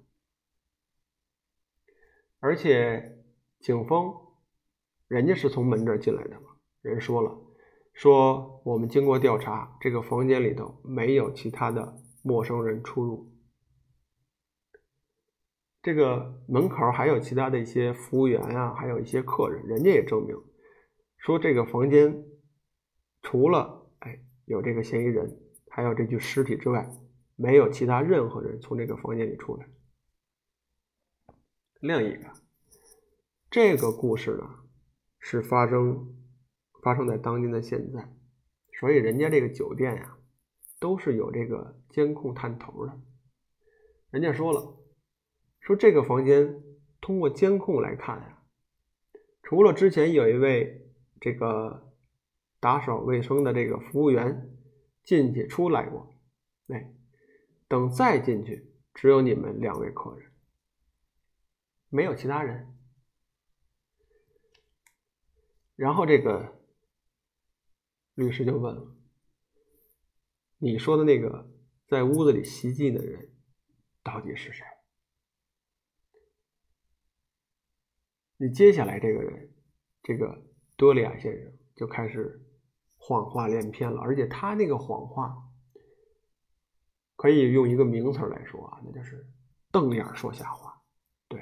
[2.38, 3.18] 而且，
[3.58, 4.10] 警方
[5.06, 7.38] 人家是从门这儿进来的嘛，人说了，
[7.92, 13.30] 说我们经过调查，这个房间里头没有其他的陌生人出入。
[15.82, 20.34] 这个门口还有其他的一些服务员啊，还有一些客人，人家也证明
[21.20, 22.24] 说这个房间
[23.22, 26.90] 除了哎有这个嫌疑人，还有这具尸体之外，
[27.36, 29.68] 没有其他任何人从这个房间里出来。
[31.80, 32.32] 另一个，
[33.50, 34.48] 这个故事呢
[35.18, 36.14] 是发生
[36.82, 38.12] 发生在当今的现在，
[38.78, 40.16] 所以人家这个酒店呀
[40.78, 42.98] 都是有这个监控探头的，
[44.10, 44.76] 人家说了。
[45.60, 46.62] 说这个房间
[47.02, 48.42] 通过监控来看呀，
[49.42, 50.89] 除了之前有一位
[51.20, 51.94] 这个
[52.58, 54.56] 打扫卫生的这个服务员
[55.04, 56.14] 进去出来过，
[56.68, 56.94] 哎，
[57.68, 60.32] 等再进去只有你们两位客人，
[61.88, 62.76] 没有其他人。
[65.76, 66.60] 然后这个
[68.14, 68.96] 律师就问了
[70.58, 71.50] ：“你说的那个
[71.86, 73.32] 在屋子里袭击的人
[74.02, 74.64] 到底是谁？”
[78.36, 79.54] 你接下来这个人，
[80.02, 80.42] 这个
[80.80, 82.40] 多利亚先生就开始
[82.96, 85.36] 谎话连篇了，而且他那个谎话
[87.16, 89.26] 可以用一个名词来说啊，那就是
[89.70, 90.80] 瞪眼说瞎话。
[91.28, 91.38] 对，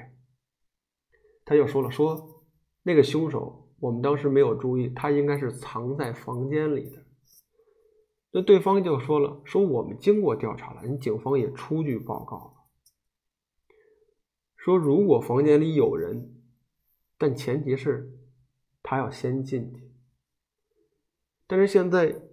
[1.45, 2.43] 他就说了，说
[2.83, 7.05] 那个凶手我们当时没有注意，他应该是藏在房间里的。
[8.31, 13.73] 那对方就说了，说我们经过调查了，人警方也出具报告了，
[14.57, 16.35] 说如果房间里有人。
[17.21, 18.18] 但前提是，
[18.89, 19.91] 他要先进去。
[21.45, 22.23] 但是现在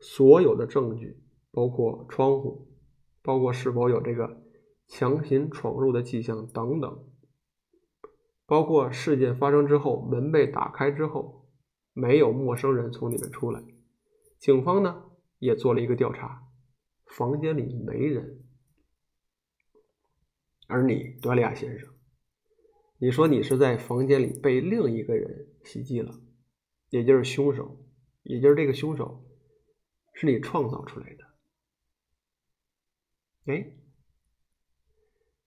[0.00, 2.68] 所有的证据，包括窗户，
[3.20, 4.42] 包括是否有这个
[4.88, 7.04] 强行闯入的迹象等等，
[8.46, 11.46] 包括事件发生之后门被打开之后
[11.92, 13.62] 没有陌生人从里面出来，
[14.38, 16.48] 警方呢也做了一个调查，
[17.04, 18.42] 房间里没人。
[20.66, 21.95] 而你，多利亚先生。
[22.98, 26.18] 你说你是在房间里被另一个人袭击了，
[26.88, 27.76] 也就是凶手，
[28.22, 29.22] 也就是这个凶手
[30.14, 31.24] 是你创造出来的。
[33.52, 33.76] 哎，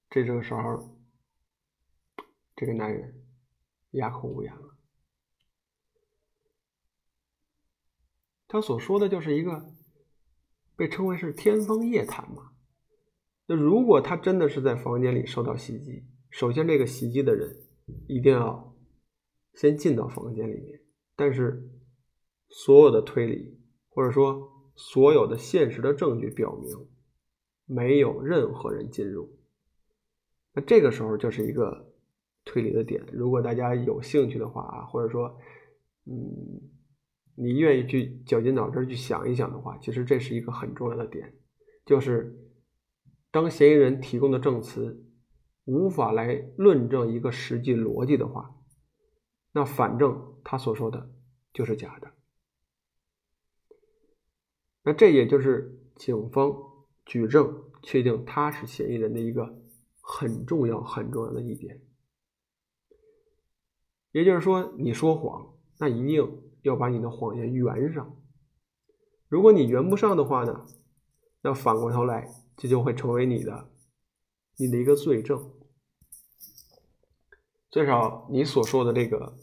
[0.09, 0.99] 这个时候，
[2.55, 3.25] 这个男人
[3.91, 4.77] 哑口无言了。
[8.47, 9.73] 他所说的就是一个
[10.75, 12.51] 被称为是天方夜谭嘛。
[13.47, 16.05] 那如果他真的是在房间里受到袭击？
[16.29, 17.57] 首先，这个袭击的人
[18.07, 18.75] 一定要
[19.55, 20.79] 先进到房间里面，
[21.15, 21.67] 但是
[22.49, 26.87] 所有的推理或者说所有的现实的证据表明，
[27.65, 29.37] 没有任何人进入。
[30.53, 31.93] 那这个时候就是一个
[32.45, 33.03] 推理的点。
[33.11, 35.35] 如果大家有兴趣的话啊，或者说，
[36.05, 36.61] 嗯，
[37.35, 41.33] 你愿意去绞尽脑汁去想一想的话，其实这是一个很重要的点，
[41.85, 42.39] 就是
[43.31, 45.05] 当嫌疑人提供的证词。
[45.69, 48.55] 无法来论证一个实际逻辑的话，
[49.51, 51.11] 那反正他所说的
[51.53, 52.11] 就是假的。
[54.81, 56.51] 那这也就是警方
[57.05, 59.61] 举证确定他是嫌疑人的一个
[60.01, 61.79] 很重要、很重要的一点。
[64.11, 68.19] 也就是说，你说谎，那一定要把你的谎言圆上。
[69.27, 70.65] 如果你圆不上的话呢，
[71.43, 72.27] 那反过头来，
[72.57, 73.69] 这就会成为你的
[74.57, 75.58] 你的一个罪证。
[77.69, 79.37] 最少你所说的这个，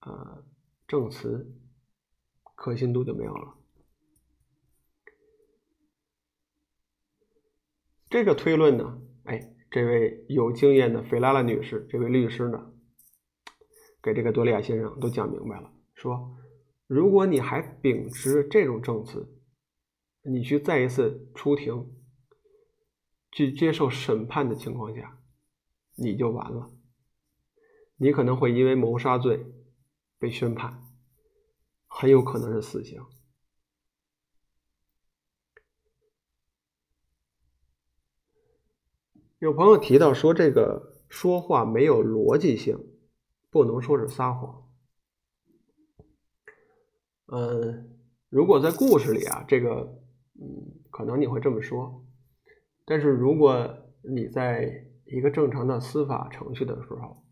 [0.00, 0.44] 呃，
[0.86, 1.50] 证词
[2.54, 3.54] 可信度就没有了。
[8.10, 12.72] 这个推论呢，哎，这位有经验的菲拉拉女士，这位律师呢，
[14.02, 16.36] 给这个多利亚先生都讲明白了，说，
[16.86, 19.34] 如果你还秉持这种证词，
[20.22, 21.90] 你去再一次出庭，
[23.32, 25.18] 去接受审判的情况下，
[25.96, 26.70] 你就完了。
[28.04, 29.46] 你可能会因为谋杀罪
[30.18, 30.78] 被宣判，
[31.86, 33.02] 很有可能是死刑。
[39.38, 42.78] 有朋友提到说，这个说话没有逻辑性，
[43.48, 44.70] 不能说是撒谎。
[47.28, 47.98] 嗯，
[48.28, 49.98] 如果在故事里啊，这个
[50.38, 52.04] 嗯，可能你会这么说，
[52.84, 57.23] 但是如果你在一个正常的司法程序的时候，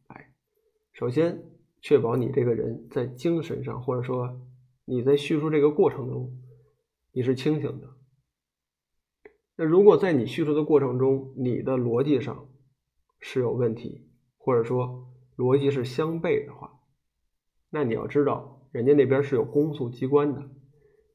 [1.02, 1.42] 首先，
[1.80, 4.40] 确保你这个人在精神上，或者说
[4.84, 6.30] 你在叙述这个过程中，
[7.10, 7.88] 你是清醒的。
[9.56, 12.48] 那如果在你叙述的过程中，你的逻辑上
[13.18, 14.06] 是有问题，
[14.38, 16.78] 或者说逻辑是相悖的话，
[17.70, 20.50] 那你要知道，人家那边是有公诉机关的，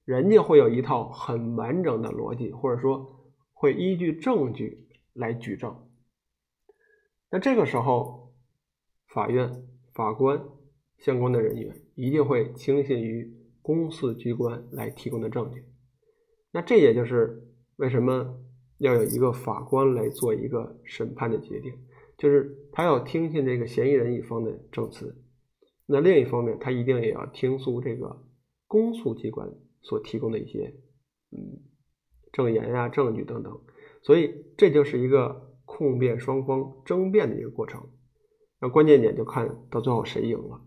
[0.03, 5.87] 人家会有一套很完整的逻辑，或者说会依据证据来举证。
[7.29, 8.33] 那这个时候，
[9.07, 9.65] 法院、
[9.97, 10.39] 法官
[10.99, 15.63] 相关的人员一定会轻信于公诉机关来提供的证据。
[16.51, 18.37] 那这也就是为什么
[18.77, 21.73] 要有一个法官来做一个审判的决定。
[22.15, 25.23] 就是他要听信这个嫌疑人一方的证词，
[25.87, 28.23] 那另一方面，他一定也要听诉这个
[28.67, 29.49] 公诉机关
[29.81, 30.75] 所提供的一些
[31.31, 31.61] 嗯
[32.31, 33.59] 证言呀、证据等等，
[34.03, 37.87] 所以这就是一个控辩双方争辩的一个过程。
[38.59, 40.61] 那关键点就看到最后谁赢了。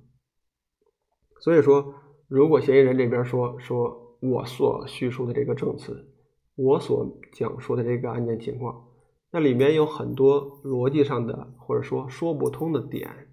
[1.41, 1.95] 所以说，
[2.29, 6.13] 如果嫌疑人这边说说我所叙述的这个证词，
[6.55, 8.89] 我所讲述的这个案件情况。
[9.33, 13.29] 那里面有很多逻辑上的，或者说说不通的点。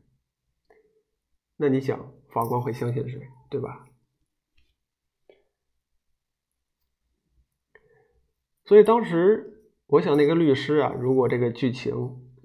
[1.57, 3.87] 那你想，法官会相信谁，对吧？
[8.63, 11.95] 所以当时，我想那个律师啊，如果这个剧情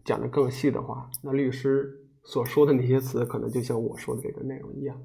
[0.04, 5.02] 讲的更细的话，那律师所说的那些词，可能就像我说的这个内容一样。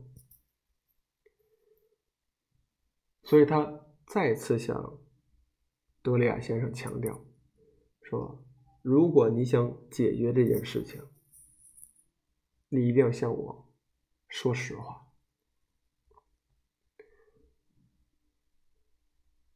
[3.24, 5.00] 所以他再次向
[6.02, 7.26] 德里亚先生强调。
[8.04, 8.46] 说，
[8.82, 11.02] 如果你想解决这件事情，
[12.70, 13.74] 你一定要向我
[14.30, 15.06] 说实话。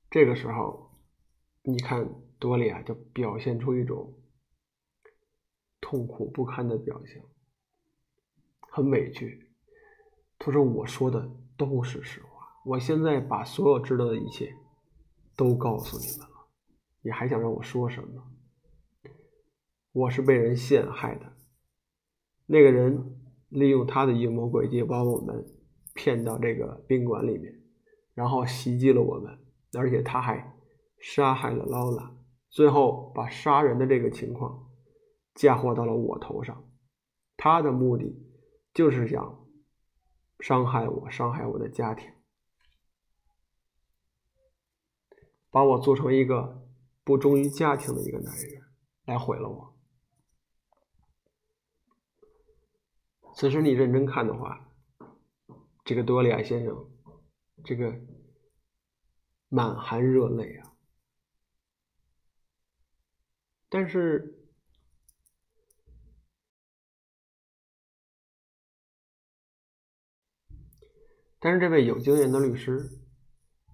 [0.09, 0.99] 这个时候，
[1.61, 4.21] 你看多利亚就表现出一种
[5.79, 7.23] 痛苦不堪的表情，
[8.71, 9.47] 很委屈。
[10.39, 14.55] 他说：“我说的都是实话，我现在把所有知道的一切
[15.35, 16.47] 都告诉你们了，
[17.03, 18.23] 你还想让我说什么？”
[19.93, 21.33] 我是被人陷害的，
[22.45, 23.19] 那个人
[23.49, 25.45] 利用他的阴谋诡计把我们
[25.93, 27.61] 骗到这个宾馆里面，
[28.13, 29.37] 然后袭击了我们，
[29.77, 30.55] 而且他还
[30.97, 32.15] 杀害了劳拉，
[32.49, 34.69] 最后把杀人的这个情况
[35.35, 36.63] 嫁祸到了我头上。
[37.35, 38.30] 他的目的
[38.73, 39.47] 就是想
[40.39, 42.13] 伤害我，伤害我的家庭，
[45.49, 46.67] 把我做成一个
[47.03, 48.61] 不忠于家庭的一个男人，
[49.05, 49.77] 来毁了我。
[53.33, 54.71] 此时你认真看的话，
[55.83, 56.89] 这个多利亚先生，
[57.63, 57.99] 这个
[59.49, 60.73] 满含热泪啊。
[63.69, 64.40] 但是，
[71.43, 72.87] 但是这位有经验的律师，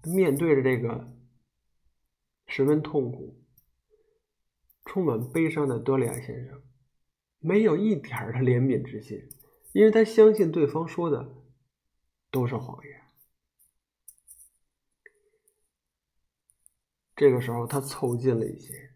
[0.02, 1.14] 面对着这个
[2.46, 3.38] 十分痛苦、
[4.86, 6.62] 充满悲伤的多利亚先生，
[7.40, 9.28] 没有一点的怜悯之心。
[9.72, 11.36] 因为他相信对方说的
[12.30, 13.02] 都是谎言。
[17.14, 18.92] 这个时候，他凑近了一些，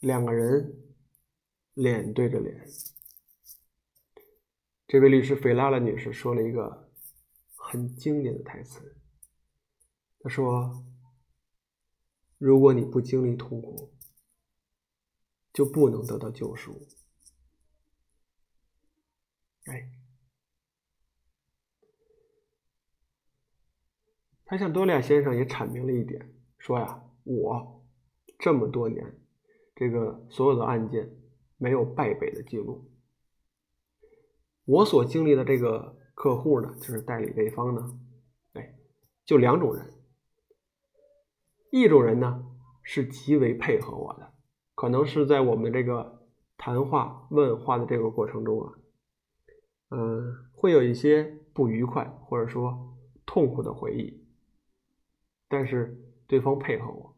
[0.00, 0.74] 两个人
[1.74, 2.66] 脸对着脸。
[4.86, 6.87] 这位律师菲拉拉女士说了一个
[7.70, 8.96] 很经典的台词，
[10.20, 10.86] 他说
[12.38, 13.92] ：“如果你不经历痛苦，
[15.52, 16.88] 就不能得到救赎。”
[19.68, 19.92] 哎，
[24.46, 27.86] 他向多利亚先生也阐明了一点，说呀，我
[28.38, 29.20] 这么多年，
[29.76, 31.14] 这个所有的案件
[31.58, 32.90] 没有败北的记录。
[34.64, 37.96] 我所经历的这个客户呢，就是代理对方呢，
[38.54, 38.74] 哎，
[39.24, 39.94] 就两种人，
[41.70, 42.44] 一种人呢
[42.82, 44.32] 是极为配合我的，
[44.74, 48.72] 可能是在我们这个谈话问话的这个过程中啊。
[49.90, 51.22] 嗯，会有一些
[51.54, 54.26] 不愉快或者说痛苦的回忆，
[55.46, 57.16] 但是对方配合我，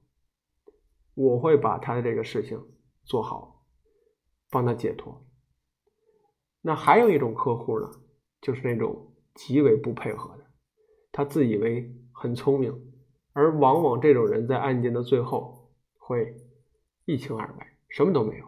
[1.15, 2.63] 我会把他的这个事情
[3.05, 3.65] 做好，
[4.51, 5.27] 帮他解脱。
[6.61, 7.91] 那还有一种客户呢，
[8.41, 10.47] 就是那种极为不配合的，
[11.13, 12.73] 他自以为很聪明，
[13.33, 16.35] 而往往这种人在案件的最后会
[17.05, 18.47] 一清二白，什么都没有，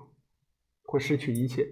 [0.84, 1.68] 会失去一切。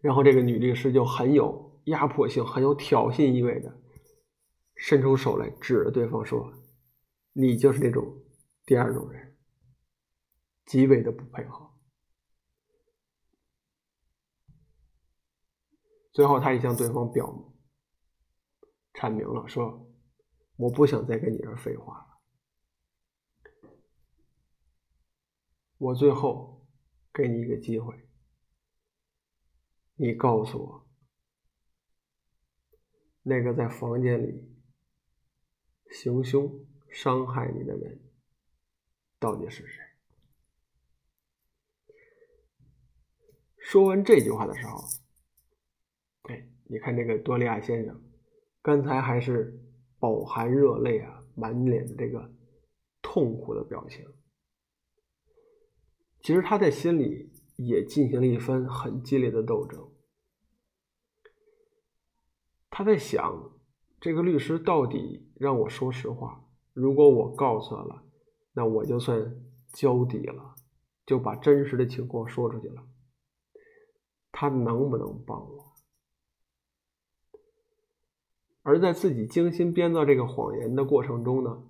[0.00, 3.80] 然后这个女律师就很有压迫性、很有挑衅意味的
[4.76, 6.52] 伸出手来，指着对方说
[7.34, 8.22] ：“你就是那种
[8.64, 9.36] 第二种人，
[10.66, 11.67] 极为的不配合。”
[16.18, 17.32] 最后，他也向对方表
[18.94, 19.88] 阐明了，说
[20.58, 22.20] ：“我不想再跟你这废话了，
[25.76, 26.66] 我最后
[27.14, 27.94] 给你一个机会。”
[29.94, 30.88] 你告诉我，
[33.22, 34.60] 那个在房间里
[35.92, 38.10] 行凶伤害你的人
[39.20, 39.80] 到底是谁？”
[43.62, 44.82] 说完这句话的时候，
[46.68, 48.00] 你看这个多利亚先生，
[48.62, 49.58] 刚才还是
[49.98, 52.30] 饱含热泪啊，满脸的这个
[53.02, 54.04] 痛苦的表情。
[56.20, 59.90] 其实他在心里也进行了一番很激烈的斗争。
[62.70, 63.50] 他在想，
[64.00, 66.44] 这个律师到底让我说实话？
[66.74, 68.04] 如果我告诉他了，
[68.52, 69.34] 那我就算
[69.72, 70.54] 交底了，
[71.06, 72.86] 就把真实的情况说出去了。
[74.30, 75.67] 他能不能帮我？
[78.68, 81.66] 而在自己精心编造这个谎言的过程中呢？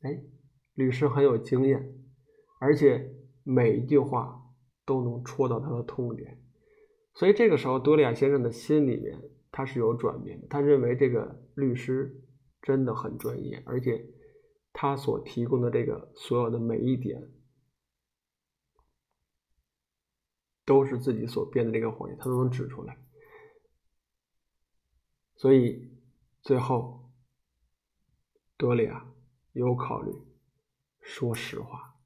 [0.00, 0.24] 哎，
[0.72, 1.94] 律师很有经验，
[2.58, 4.42] 而且每一句话
[4.86, 6.42] 都能戳到他的痛点，
[7.12, 9.20] 所以这个时候多利亚先生的心里面
[9.50, 10.46] 他是有转变的。
[10.48, 12.24] 他认为这个律师
[12.62, 14.02] 真的很专业，而且
[14.72, 17.30] 他所提供的这个所有的每一点。
[20.64, 22.96] 都是自己所编的这个谎言，他都能指出来。
[25.34, 25.91] 所以
[26.42, 27.10] 最后，
[28.56, 29.12] 多利亚
[29.52, 30.12] 有考虑
[31.00, 31.98] 说实话。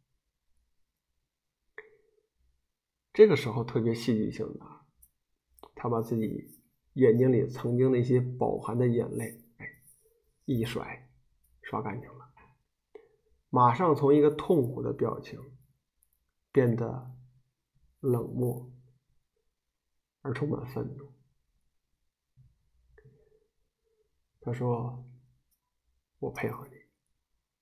[3.12, 4.61] 这个时候特别戏剧性的，
[5.74, 6.61] 他把自己
[6.93, 9.66] 眼睛里曾经那些饱含的眼泪，哎，
[10.45, 11.11] 一甩，
[11.62, 12.30] 刷干净了，
[13.51, 15.41] 马上从一个痛苦的表情
[16.53, 17.12] 变得。
[18.01, 18.70] 冷漠
[20.20, 21.16] 而充满愤怒。
[24.47, 25.05] 他说
[26.21, 26.77] ：“我配合你，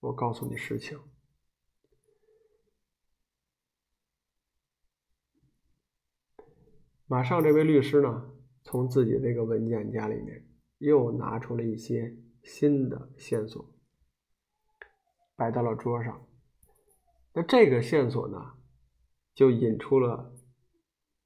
[0.01, 1.01] 我告诉你实情。”
[7.07, 8.31] 马上，这位律师呢，
[8.65, 13.67] 从自己这个文件夹里面又拿出了一些新的线索，
[15.37, 16.29] 摆到了桌上。
[17.33, 18.59] 那这个线索呢？
[19.35, 20.37] 就引出了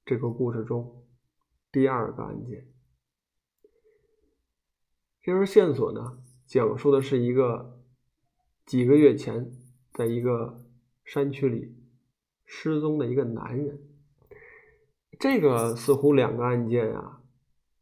[0.05, 1.05] 这个故事中
[1.69, 2.68] 第二个案件。
[5.21, 7.79] 这根线索呢，讲述的是一个
[8.65, 9.51] 几个月前
[9.93, 10.63] 在一个
[11.03, 11.75] 山区里
[12.45, 13.79] 失踪的一个男人。
[15.19, 17.21] 这个似乎两个案件啊，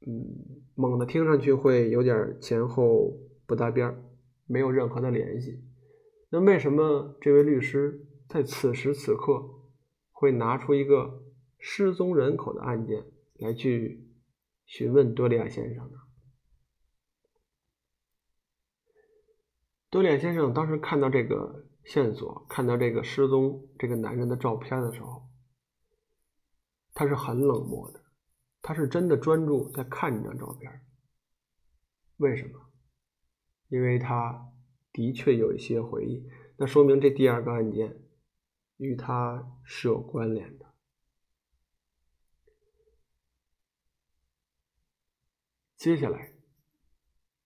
[0.05, 4.03] 嗯，猛的听上去会有点前后不搭边儿
[4.45, 5.63] 没有任何的联系。
[6.29, 9.53] 那为什么这位律师在此时此刻？
[10.19, 11.21] 会拿出一个
[11.59, 14.03] 失踪人口的案件来去
[14.65, 15.99] 询问多利亚先生呢。
[19.97, 25.27] 多利先生当时看到这个线索，看到这个失踪这个男人的照片的时候，
[26.93, 28.03] 他是很冷漠的，
[28.61, 30.71] 他是真的专注在看这张照片。
[32.17, 32.71] 为什么？
[33.69, 34.53] 因为他
[34.93, 38.03] 的确有一些回忆，那说明这第二个案件。
[38.75, 40.75] 与他是有关联的。
[45.75, 46.35] 接下来，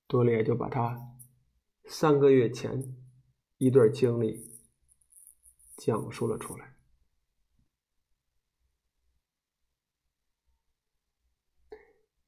[0.06, 1.11] 多列就把他
[1.92, 2.96] 三个月前
[3.58, 4.50] 一段经历
[5.76, 6.78] 讲述了出来。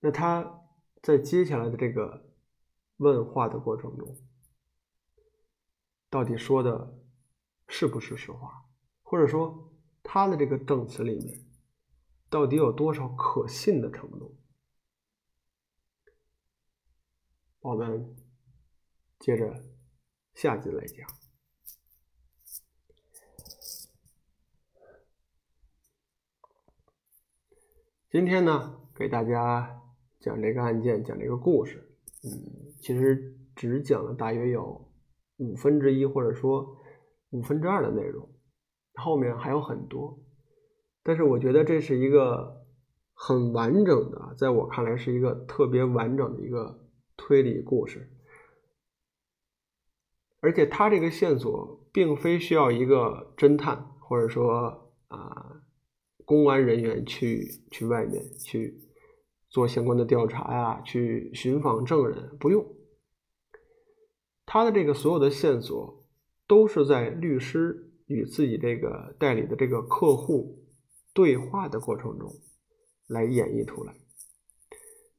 [0.02, 0.68] 那他
[1.02, 2.30] 在接下来的这个
[2.98, 4.18] 问话的过程中，
[6.10, 7.00] 到底说的
[7.70, 8.66] 是不是实话？
[9.02, 11.48] 或者说，他的这个证词里面
[12.30, 14.38] 到底有多少可信的程度？
[17.62, 18.14] 我们
[19.24, 19.64] 接着
[20.34, 21.08] 下集来讲。
[28.12, 29.82] 今天呢，给大家
[30.20, 31.96] 讲这个案件，讲这个故事。
[32.26, 34.92] 嗯，其实只讲了大约有
[35.38, 36.76] 五分之一，或者说
[37.30, 38.30] 五分之二的内容。
[38.96, 40.20] 后面还有很多，
[41.02, 42.66] 但是我觉得这是一个
[43.14, 48.13] 很完整的，在我看来是一个特别完整的一个推理故事，
[50.44, 55.64] 而且他这个线索并非需要一个侦探或者说啊
[56.26, 58.78] 公安人员去去外面去
[59.50, 62.64] 做相关的调查呀，去寻访证人，不用，
[64.46, 66.06] 他的这个所有的线索
[66.46, 67.90] 都是在律师。
[68.06, 70.62] 与自己这个代理的这个客户
[71.14, 72.30] 对话的过程中
[73.08, 73.96] 来演绎出来。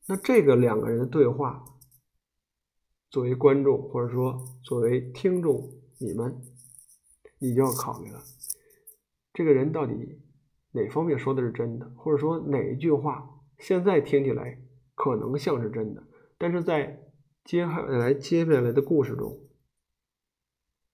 [0.06, 1.64] 那这个两个人的对话，
[3.14, 6.36] 作为观众或者说作为听众，你们
[7.38, 8.18] 你就要考虑了，
[9.32, 10.18] 这个人到底
[10.72, 14.60] 哪方面说的是真的，或者说哪一句话现在听起来
[14.96, 16.02] 可能像是真的，
[16.38, 17.04] 但是在
[17.44, 19.38] 接下来接下来的故事中，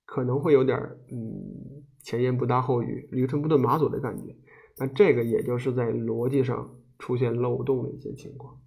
[0.05, 0.79] 可能会有点
[1.11, 4.37] 嗯前言不搭后语、驴唇不对马嘴的感觉。
[4.77, 8.61] 那这个也就是在逻辑上出现漏洞的一些情况。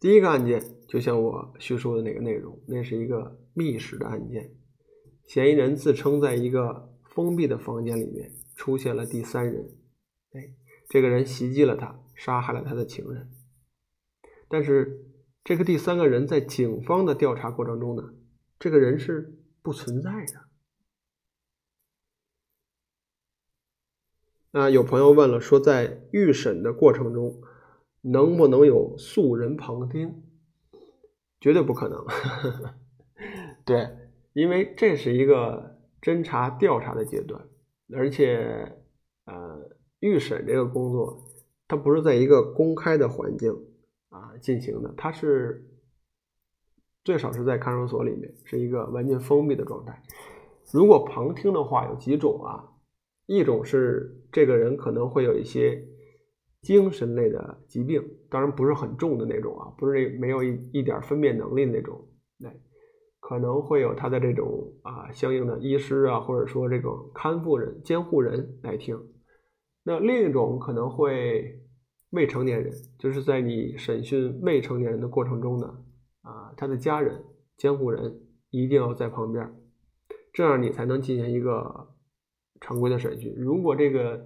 [0.00, 4.54] 第一个案件就像我叙述的那个内容，那是一个密室的案件，
[5.26, 9.76] 嫌疑人自称在一个封闭的房间里面出现了第三人，
[10.32, 10.54] 哎，
[10.88, 13.28] 这个人袭击了他，杀害了他的情人。
[14.48, 15.04] 但是
[15.42, 18.14] 这个第三个人在警方的调查过程中呢，
[18.58, 20.48] 这个人是不存在的。
[24.52, 27.42] 那有朋友问了，说在预审的过程中，
[28.02, 30.22] 能不能有素人旁听？
[31.40, 32.04] 绝对不可能。
[33.64, 33.88] 对，
[34.32, 37.48] 因为这是一个侦查调查的阶段，
[37.92, 38.76] 而且，
[39.24, 39.70] 呃，
[40.00, 41.24] 预审这个工作，
[41.66, 43.52] 它不是在一个公开的环境
[44.08, 45.68] 啊进行的，它是
[47.04, 50.02] 最少是在看守所里面，是一个完全封闭的状态。
[50.72, 52.72] 如果旁听的话，有几种啊？
[53.26, 55.86] 一种是这个人可能会有一些
[56.62, 62.50] 精神类的疾病，当然不是很重的那种啊，不是没有一一点分辨能力那种，那
[63.20, 68.98] 可能会有他的这种啊相应的医师啊，或者说这种看护人、监护人来听。
[69.84, 71.60] 那另一种可能会
[72.10, 75.66] 未成年人，就是在你审讯未成年人的过程中呢，
[76.22, 77.24] 啊，他的家人、
[77.56, 79.54] 监护人一定要在旁边，
[80.32, 81.94] 这样你才能进行一个。
[82.60, 84.16] 常规的审讯，如果这个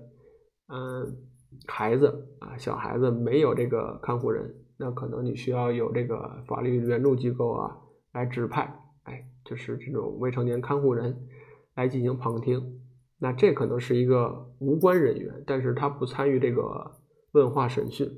[0.68, 1.18] 嗯
[1.66, 7.78] 孩子啊小孩子没有这个看护人，那可能你需要有这个法律援助机构啊
[8.12, 11.28] 来指派，哎，就是这种未成年看护人
[11.74, 12.80] 来进行旁听。
[13.18, 16.92] 那这可能是一个无关人员，但是他不参与这个
[17.32, 18.08] 问话审讯，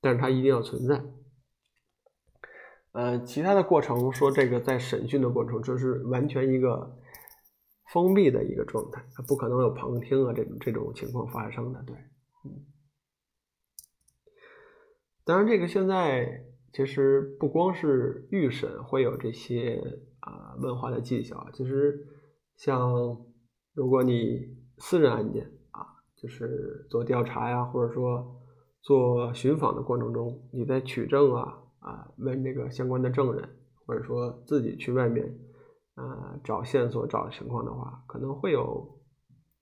[0.00, 1.04] 但是他一定要存在。
[2.92, 6.94] 呃，其他的过程说这个在审讯的过程，这是完全一个。
[7.90, 11.96] 封闭的一个状态，不可能有旁听啊这种这种情况发生的，对，
[12.44, 12.52] 嗯。
[15.28, 19.78] 当然，这个现在其实不光是预审会有这些
[20.20, 22.06] 啊问话的技巧，其实
[22.56, 22.90] 像
[23.74, 25.84] 如果你私人案件啊，
[26.16, 28.40] 就是做调查呀，或者说
[28.80, 33.46] 做寻访的过程中，你在取证啊啊问这个相关的证人，
[33.84, 35.38] 或者说自己去外面。
[35.94, 38.98] 啊，找线索找情况的话，可能会有，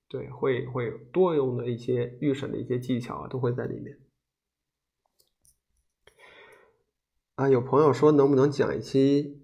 [0.06, 3.96] 对，会会多用的一些预审的一些技巧啊，都会在里面。
[7.36, 9.42] 啊，有朋友说能不能讲一期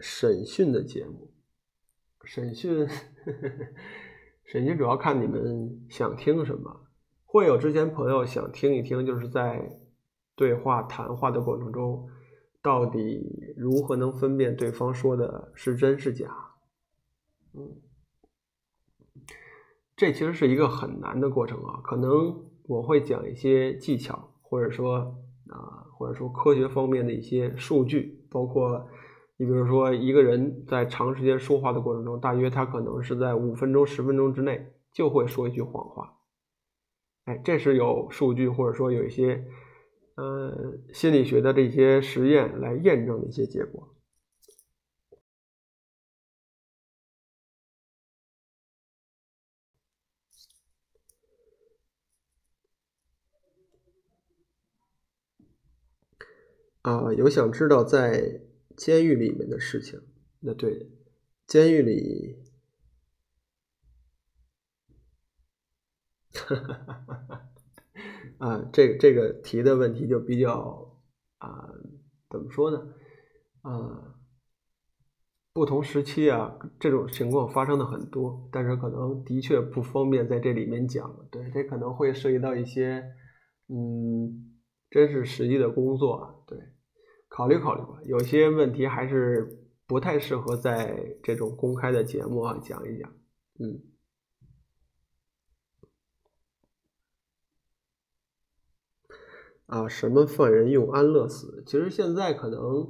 [0.00, 1.32] 审讯的节目？
[2.24, 2.92] 审讯，呵
[3.26, 3.50] 呵
[4.44, 6.86] 审讯主要看你们想听什么。
[7.24, 9.80] 会有之前朋友想听一听，就是在
[10.36, 12.08] 对话谈话的过程中。
[12.62, 16.32] 到底如何能分辨对方说的是真是假？
[17.52, 17.82] 嗯，
[19.96, 21.80] 这其实是一个很难的过程啊。
[21.82, 25.14] 可能我会讲一些技巧，或者说
[25.54, 28.86] 啊，或者说科学方面的一些数据，包括
[29.36, 36.14] 你比如说一个人在长时间说话的过程中，大约他可能是在五分钟、十分钟之内就会说一句谎话。
[37.24, 39.44] 哎，这是有数据，或者说有一些。
[40.16, 43.93] 呃，心理学的这些实验来验证的一些结果。
[56.84, 58.42] 啊，有想知道在
[58.76, 59.98] 监狱里面的事情？
[60.40, 60.90] 那对，
[61.46, 62.36] 监狱里，
[66.34, 67.50] 哈哈哈哈哈。
[68.36, 71.00] 啊，这这个提的问题就比较
[71.38, 71.72] 啊，
[72.28, 72.92] 怎么说呢？
[73.62, 74.18] 啊，
[75.54, 81.26] 不同时期啊，这种情况发生的很多，但是可能的确不方便在这里面讲。
[81.30, 83.02] 对，这可能会涉及到一些
[83.68, 84.52] 嗯，
[84.90, 86.33] 真是实际的工作啊。
[87.34, 87.98] 考虑考虑吧。
[88.04, 93.12] 有些问题还是不太适合在这种公开的节目啊讲一讲。
[93.58, 93.82] 嗯。
[99.66, 101.64] 啊，什么犯人用安乐死？
[101.66, 102.86] 其实现在可能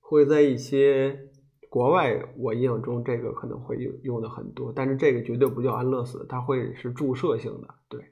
[0.00, 1.28] 会在一些
[1.68, 7.74] 国外，我印象中这个可能会用用的很多，但是这个绝对不叫安乐死，它会是注射性的。
[7.90, 8.11] 对，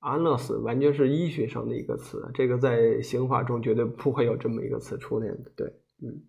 [0.00, 5.50] 安乐死完全是医学上的一个词，这个在刑法中绝对不会有这么一个词出现的。
[5.56, 5.66] 对，
[6.02, 6.24] 嗯。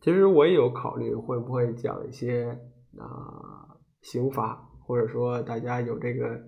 [0.00, 2.58] 其实我也有考虑会不会讲一些。
[2.98, 6.40] 啊刑法，或者说大家有这个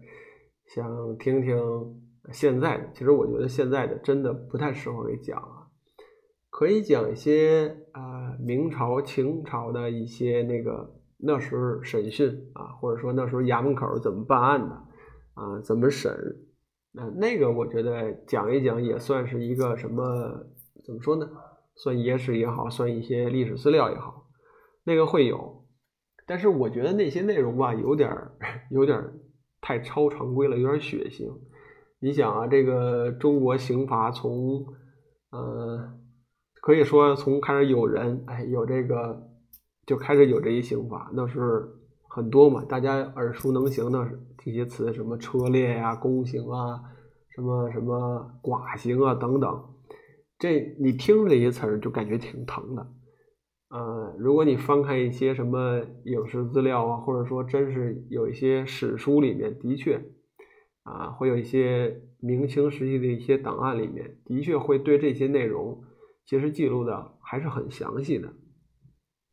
[0.66, 1.57] 想听听
[2.33, 5.60] 现在的，其实我觉得现在的真的不太适合给讲啊，
[6.51, 14.75] 可以讲一些啊明朝、清朝的一些那个那时候审讯啊，或者说那时候衙门口怎么办案的
[15.35, 16.13] 啊，怎么审，
[16.93, 20.03] 那那个我觉得讲一讲也算是一个什么，
[20.85, 21.31] 怎么说呢？
[21.77, 24.27] 算野史也好，算一些历史资料也好，
[24.85, 25.65] 那个会有，
[26.27, 28.33] 但是我觉得那些内容吧，有点儿
[28.71, 29.15] 有点儿
[29.63, 31.33] 太超常规了，有点血腥。
[32.01, 34.67] 你想啊，这个中国刑法从，
[35.31, 36.00] 呃，
[36.71, 39.29] 可以说从开始有人，哎，有这个
[39.87, 41.68] 就开始有这一刑法，那是
[42.09, 44.09] 很多嘛，大家耳熟能详的
[44.39, 46.81] 这些词，什么车裂呀、宫刑啊，
[47.35, 49.64] 什么什么剐刑啊等等。
[50.39, 52.87] 这你听这些词儿就感觉挺疼的，
[53.71, 60.01] 呃，如果你翻看一些什么影视资料啊，或者说真是有一些史书里面，的确，
[60.85, 65.83] 啊，会有一些明清时期的一些档案里面，的确会对这些内容
[66.31, 68.33] 其实记录的还是很详细的，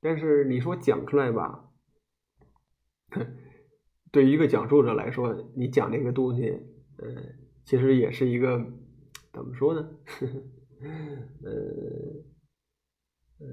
[0.01, 1.69] 但是你说讲出来吧，
[4.11, 6.49] 对于一个讲述者来说，你讲这个东西，
[6.97, 7.07] 呃，
[7.65, 8.57] 其实也是一个
[9.31, 9.87] 怎么说呢？
[11.45, 11.51] 呃
[13.41, 13.47] 呃，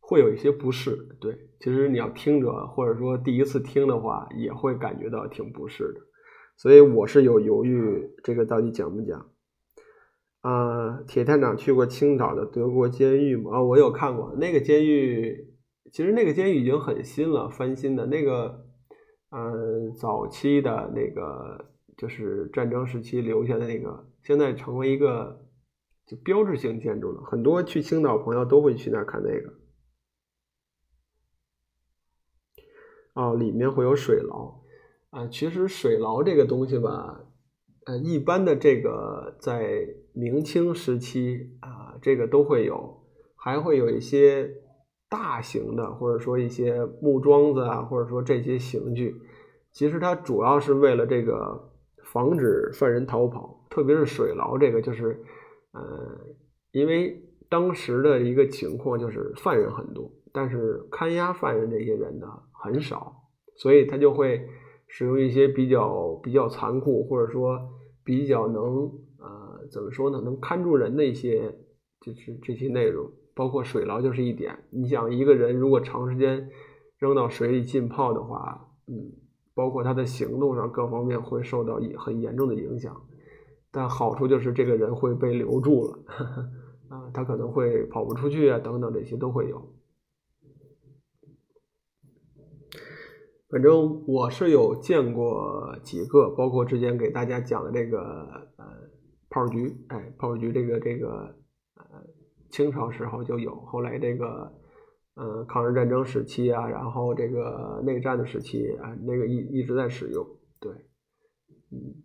[0.00, 6.00] 会有一些不适，对，其实你要听着，或者说第一次听的话，也会感觉到挺不适的，
[6.56, 9.33] 所以我是有犹豫，这个到底讲不讲？
[10.44, 13.52] 啊，铁探长去过青岛的德国监狱吗？
[13.52, 15.54] 啊，我有看过那个监狱，
[15.90, 18.66] 其实那个监狱已经很新了，翻新的那个，
[19.30, 25.40] 嗯，早期的那个就是战争时期留下的那个，现在成为一个。
[26.06, 29.54] 就标志性建筑了，很多去青岛朋友都会去那儿看那个。
[33.14, 34.60] 哦，里面会有水牢
[35.08, 35.26] 啊。
[35.28, 37.24] 其实水牢这个东西吧，
[37.86, 43.02] 呃，一般的这个在明清时期啊，这个都会有，
[43.36, 44.50] 还会有一些
[45.10, 49.14] 大型的，或者说一些木桩子啊，或者说这些刑具。
[49.72, 51.72] 其实它主要是为了这个
[52.04, 55.22] 防止犯人逃跑，特别是水牢这个就是。
[55.72, 55.82] 呃，
[56.70, 63.12] 因为当时的一个情况就是犯人很多，但是看押犯人这些人呢很少，
[63.56, 64.48] 所以他就会
[64.86, 67.58] 使用一些比较比较残酷，或者说
[68.04, 68.88] 比较能
[69.70, 71.58] 怎么说呢，能看住人的一些
[72.00, 74.64] 就是这些内容，包括水牢就是一点。
[74.70, 76.50] 你想一个人如果长时间
[76.98, 79.12] 扔到水里浸泡的话，嗯，
[79.54, 83.06] 包括他的行动上各方面会受到很严重的影响。
[83.70, 85.98] 但好处就是这个人会被留住了，
[86.88, 89.72] 啊，他可能会跑不出去啊，等等这些都会有。
[93.48, 98.00] 反正我是有见过几个，包括之前给大家讲的这个
[98.56, 98.64] 呃
[99.34, 101.36] 炮局，哎，炮局这个这个
[101.74, 102.06] 呃
[102.50, 104.54] 清朝时候就有，后来这个
[105.14, 110.24] 呃抗日战争时期啊，然后这个内战的时期啊，那个一一直在使用，
[110.60, 110.72] 对，
[111.72, 112.04] 嗯。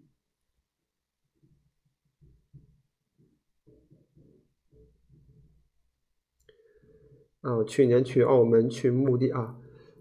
[7.42, 9.56] 嗯，去年去澳门去墓地啊，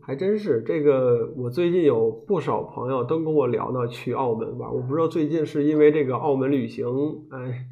[0.08, 1.30] 还真是这个。
[1.36, 6.86] 我最近有不少朋友都跟我聊到去澳门玩，我不知道最近是因为这个澳门旅行，
[7.30, 7.66] 哎，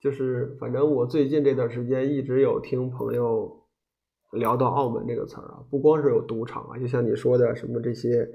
[0.00, 3.64] 就是反正我最近这段时间一直有听朋友
[4.30, 8.28] 聊到澳门这个词儿啊，不光是有赌场啊，就像你说的什么这些，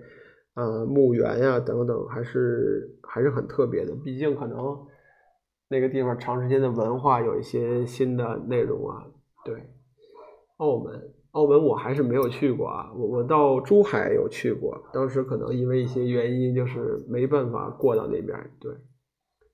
[0.55, 3.95] 呃，墓园呀等等，还是还是很特别的。
[4.03, 4.77] 毕竟可能
[5.69, 9.07] 那个地方长时间的文化有一些新的内容啊，
[9.45, 9.55] 对。
[10.57, 12.91] 澳门，澳门我还是没有去过啊。
[12.95, 18.51] 我我到珠海有去过，当时可能因为一些原因，就是没办法过到那边。
[18.59, 18.73] 对，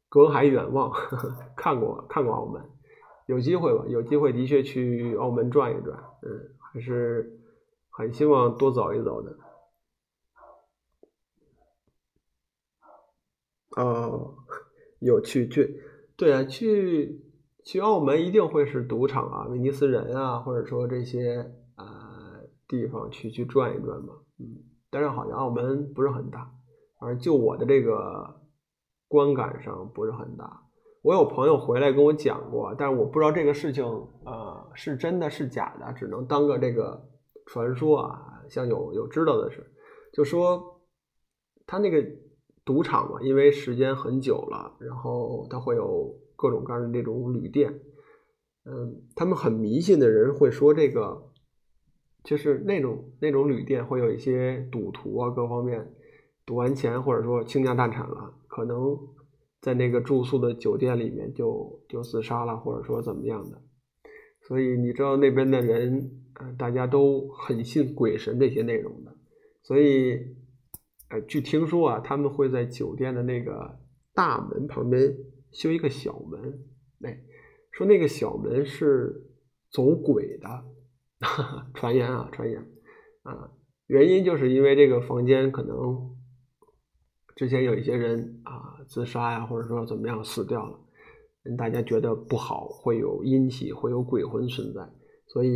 [0.10, 0.92] 隔海远望，
[1.56, 2.62] 看过看过澳门，
[3.28, 3.86] 有机会吧？
[3.88, 5.98] 有机会的确去澳门转一转。
[6.24, 6.30] 嗯，
[6.74, 7.40] 还是
[7.90, 9.38] 很希望多走一走的。
[13.78, 14.36] 哦，
[15.00, 15.82] 有去去，
[16.16, 17.24] 对啊，去。
[17.68, 21.52] 去澳门一定会是赌场啊，威尼斯人啊，或者说这些
[22.68, 24.46] 地方去去转一转嘛，嗯，
[24.90, 26.52] 但是好像澳门不是很大，
[27.00, 28.42] 反正就我的这个
[29.08, 30.62] 观感上不是很大。
[31.02, 33.84] 我有朋友回来跟我讲过，但是我不知道这个事情
[34.26, 37.10] 呃是真的是假的，只能当个这个
[37.46, 38.44] 传说啊。
[38.50, 39.66] 像有有知道的是，
[40.14, 40.82] 就说
[41.66, 42.04] 他那个
[42.64, 46.16] 赌场嘛，因为时间很久了，然后他会有。
[46.40, 47.82] 各种各样的那种旅店，
[48.64, 51.32] 嗯，他们很迷信的人会说这个，
[52.28, 55.94] 就是那种那种旅店会有一些赌徒啊，各方面
[56.46, 59.00] 赌完钱或者说倾家荡产了，可能
[59.62, 63.62] 在那个住宿的酒店里面就就自杀了，或者说怎么样的。
[64.42, 69.16] 所以你知道那边的人，呃，大家都很信鬼神这些内容的。
[69.64, 70.20] 所以，
[71.10, 73.80] 呃，据听说啊，他们会在酒店的那个
[74.14, 75.16] 大门旁边
[75.54, 76.60] 修一个小门，
[77.04, 77.22] 哎，
[77.72, 79.16] 说那个小门是
[79.72, 80.66] 走鬼的。
[81.74, 82.62] 传言啊，传言
[83.24, 83.52] 啊，
[83.88, 86.16] 原因就是因为这个房间可能
[87.36, 90.80] 之前有一些人啊自杀呀，或者说怎么样死掉了，
[91.58, 94.82] 大家觉得不好，会有阴气，会有鬼魂存在，
[95.28, 95.50] 所以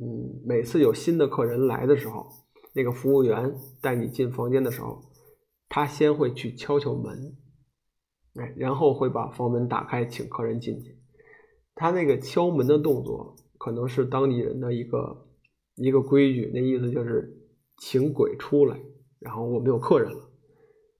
[0.00, 2.26] 嗯，每次有新的客人来的时候，
[2.74, 5.02] 那个服务员带你进房间的时候，
[5.68, 7.36] 他先会去敲敲门，
[8.34, 10.98] 哎，然后会把房门打开，请客人进去。
[11.76, 13.36] 他那个敲门的动作。
[13.62, 15.24] 可能是当地人的一个
[15.76, 17.32] 一个规矩，那意思就是
[17.78, 18.76] 请鬼出来，
[19.20, 20.28] 然后我们有客人了。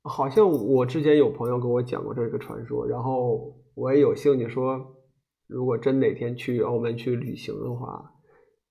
[0.04, 4.94] 好像我之前有朋友跟我讲过这个传说，然后我也有兴趣说，
[5.48, 8.14] 如果真哪天去澳门去旅行的话，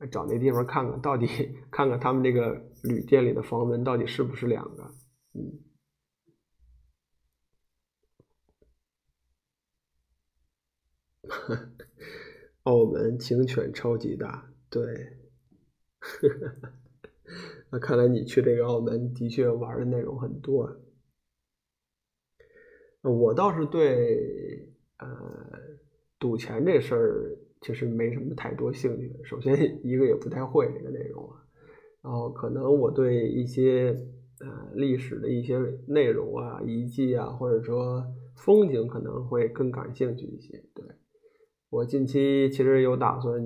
[0.09, 1.27] 找那地方看看到底，
[1.69, 4.83] 看看他们这个旅店里的房门到底是不是两个，
[5.33, 5.59] 嗯。
[12.64, 14.84] 澳门警犬超级大，对，
[17.72, 20.78] 那看来你去这个澳门的确玩的内容很多。
[23.01, 25.07] 我倒是对呃
[26.20, 29.12] 赌钱这事儿其实没什么太多兴趣。
[29.24, 31.43] 首先 一个也不太会这个内容啊，
[32.03, 33.97] 然后可能我对一些
[34.39, 35.57] 呃历史的一些
[35.88, 38.05] 内容啊、遗迹啊，或者说
[38.36, 40.86] 风景可能会更感兴趣一些，对。
[41.72, 43.41] 我近期其实有打算，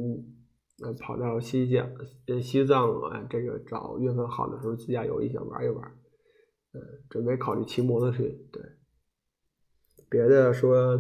[0.84, 1.88] 呃，跑到西江、
[2.26, 5.96] 呃西藏啊，这个找月份好的时候自驾游一下玩一玩，
[6.74, 8.48] 嗯，准备考虑骑摩托去。
[8.52, 8.64] 对，
[10.10, 11.00] 别的说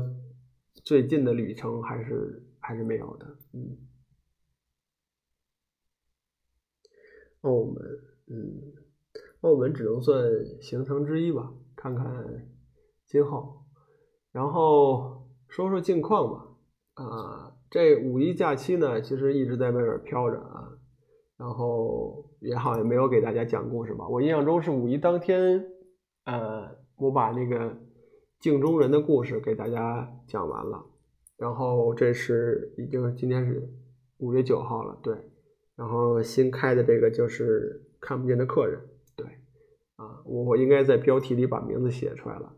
[0.84, 3.26] 最近的旅程还是还是没有的。
[3.53, 3.76] 嗯，
[7.41, 7.84] 澳门，
[8.28, 8.61] 嗯，
[9.41, 10.23] 澳门只能算
[10.61, 12.47] 行程之一吧，看看
[13.07, 13.63] 今后，
[14.32, 16.51] 然后说说近况吧。
[16.95, 20.77] 啊，这五一假期呢，其实一直在外面飘着啊，
[21.37, 24.07] 然后也好像没有给大家讲故事吧。
[24.07, 25.65] 我印象中是五一当天，
[26.23, 27.77] 呃，我把那个
[28.39, 30.85] 镜中人的故事给大家讲完了，
[31.37, 33.69] 然后这是已经今天是
[34.19, 35.13] 五月九号了，对，
[35.75, 38.79] 然后新开的这个就是看不见的客人，
[39.17, 39.25] 对，
[39.97, 42.55] 啊，我我应该在标题里把名字写出来了。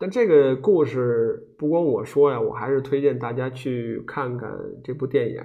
[0.00, 4.50] 但这个故事不光我说呀，我还是推荐大家去看看
[4.82, 5.42] 这部电影。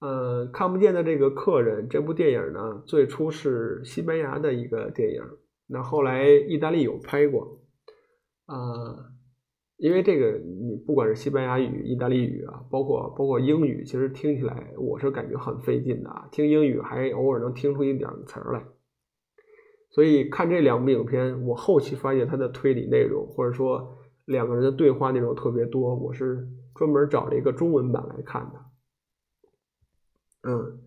[0.00, 5.22] 呃，看不见的这个客人这部电影呢，最初是西班牙的一个电影，
[5.66, 7.62] 那后来意大利有拍过。
[8.44, 8.54] 啊，
[9.78, 16.28] 因为这个你不管是西班牙语、意大利语啊，包括包括英语，其实听起来我是感觉很费劲的啊。
[16.30, 18.62] 听英语还偶尔能听出一点词儿来。
[19.94, 28.58] 所以看这两部影片，我后期发现它的推理内容，或者说两个人的对话内容特别多，我是专门找了一个中文版来看的。
[30.50, 30.80] 嗯，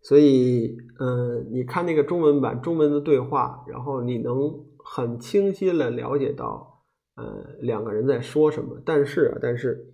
[0.00, 6.84] 所以嗯，你看那个中文版，中文的对话，然后你能很清晰的了解到，
[7.16, 8.80] 呃，两个人在说什么。
[8.82, 9.92] 但是啊，但是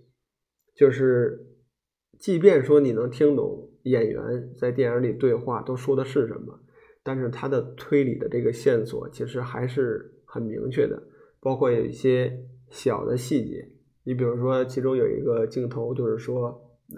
[0.73, 1.45] 就是，
[2.17, 6.61] 即便说你能听懂演员在电影里对话都说的是什么。
[7.07, 10.99] 但是他的推理的这个线索其实还是很明确的，
[11.39, 12.35] 包括有一些
[12.71, 13.63] 小的细节。
[14.03, 16.47] 你比如说，其中有一个镜头，就是说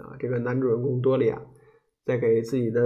[0.00, 1.38] 啊，这个男主人公多利亚
[2.06, 2.80] 在给自己的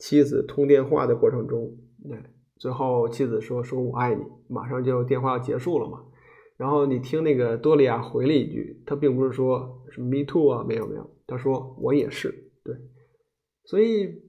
[0.00, 1.72] 妻子通电话的过程中，
[2.12, 6.04] 哎，最后妻子说：“说我爱你。”马上就电话要结束了嘛。
[6.56, 12.28] 然后你听那个多利亚回了一句，他并不是说什么 “me too” 啊，没有没有，他说我也是。
[12.64, 12.74] 对，
[13.66, 14.20] 所以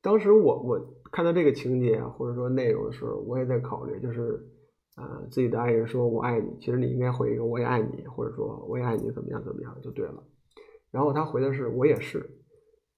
[0.00, 0.94] 当时我我。
[1.10, 4.40] 看到这个情节，或者说内容的时候，我也在考虑，就是，
[4.96, 10.22] 呃，自己的爱人说我爱你，其实你应该回一个我也爱你，或者说我也爱你，怎么样怎么样就对了。
[10.90, 12.28] 然后他回的是我也是。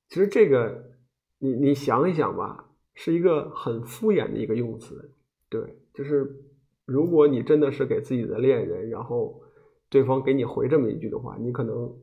[0.09, 0.91] 其实这个
[1.39, 5.15] 你你想一想吧，是一个很敷衍的一个用词，
[5.49, 6.37] 对，就是
[6.85, 9.41] 如果你真的是给自己的恋人，然后
[9.89, 11.97] 对方给你回这么一句的话，你可能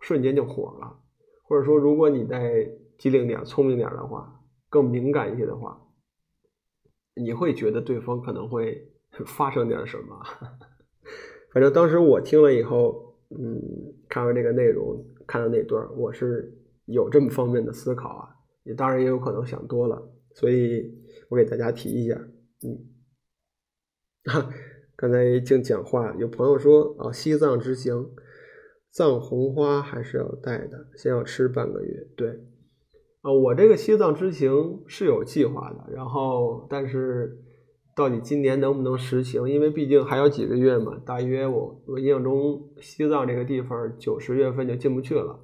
[0.00, 0.98] 瞬间就火了，
[1.44, 2.68] 或者说如果你再
[2.98, 4.36] 机灵点、聪明点的话。
[4.70, 5.86] 更敏感一些的话，
[7.14, 8.90] 你会觉得对方可能会
[9.26, 10.22] 发生点什么。
[11.52, 13.60] 反正当时我听了以后，嗯，
[14.08, 20.00] 看完这个内容，看到那段，我是有这么方面的思考啊，也当然也有可能想多了，
[20.32, 20.96] 所以
[21.28, 22.14] 我给大家提一下，
[22.62, 22.86] 嗯，
[24.26, 24.48] 哈，
[24.94, 28.14] 刚才净讲话，有朋友说啊，西藏之行，
[28.92, 32.38] 藏红花还是要带的，先要吃半个月，对，
[33.22, 37.44] 啊，我这个西藏之行是有计划的，然后但是。
[37.96, 39.50] 到底今年能不能实行？
[39.50, 45.38] 因为毕竟还有几个月嘛，大约我我印象中西藏这个地方九十月份就进不去了，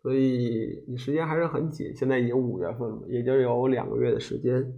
[0.00, 1.94] 所以你时间还是很紧。
[1.94, 4.74] 现在已经五月份了，也就有两个月的时间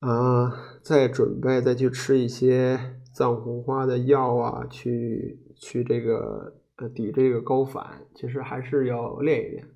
[0.00, 0.50] 啊，
[0.82, 2.80] 再准备再去吃一些
[3.14, 9.68] 藏红花的药啊，去去这个呃抵这个高反，其实还是要练一练。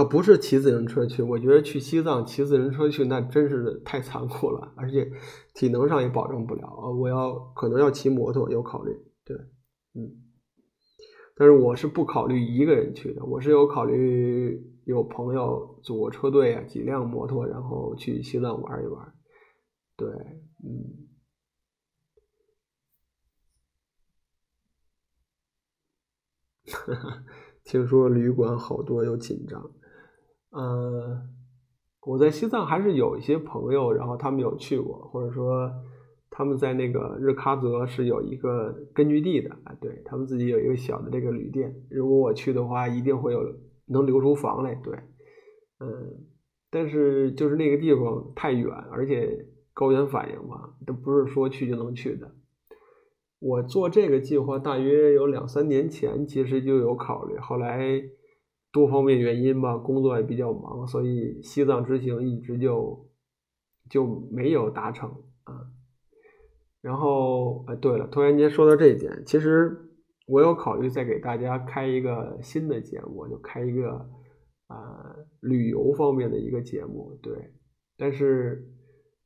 [0.00, 5.12] 啊，不是骑自行车去，我觉得去西藏骑自行车去那真是太残酷了，而且
[5.52, 6.88] 体能上也保证不了啊。
[6.90, 8.96] 我要可能要骑摩托，有考虑，
[9.26, 9.36] 对，
[9.94, 10.08] 嗯，
[11.36, 19.12] 但是我是不考虑一个人去的，我是有考虑有朋友组个车队啊，几辆摩托，然后去西藏玩一玩，
[19.96, 20.08] 对，
[20.64, 21.08] 嗯，
[27.64, 29.70] 听说旅馆好多又紧张。
[30.52, 31.28] 嗯，
[32.02, 35.70] 我在西藏还是有一些朋友，然后他们有去过，或者说
[36.28, 41.72] 他们在那个日喀则是有一个根据地的啊，对他们自己有一个小的这个旅店。
[41.88, 43.40] 如果我去的话，一定会有
[43.86, 44.74] 能留出房来。
[44.74, 44.92] 对，
[45.78, 46.26] 嗯，
[46.68, 52.28] 但是就是那个地方太远，而且高原反应嘛，都不是说去就能去的。
[53.38, 58.02] 我做这个计划大约有两三年前，其实就有考虑，后来。
[58.72, 63.10] 多方面原因吧，工作也比较忙，所以西藏之行一直就
[63.88, 65.08] 就没有达成
[65.42, 65.66] 啊。
[66.80, 69.76] 然后，哎，对了，突然间说到这一点，其实
[70.26, 74.08] 我有考虑再给大家开一个新的节目，就开一个
[74.68, 77.18] 啊旅游方面的一个节目。
[77.20, 77.34] 对，
[77.98, 78.66] 但是，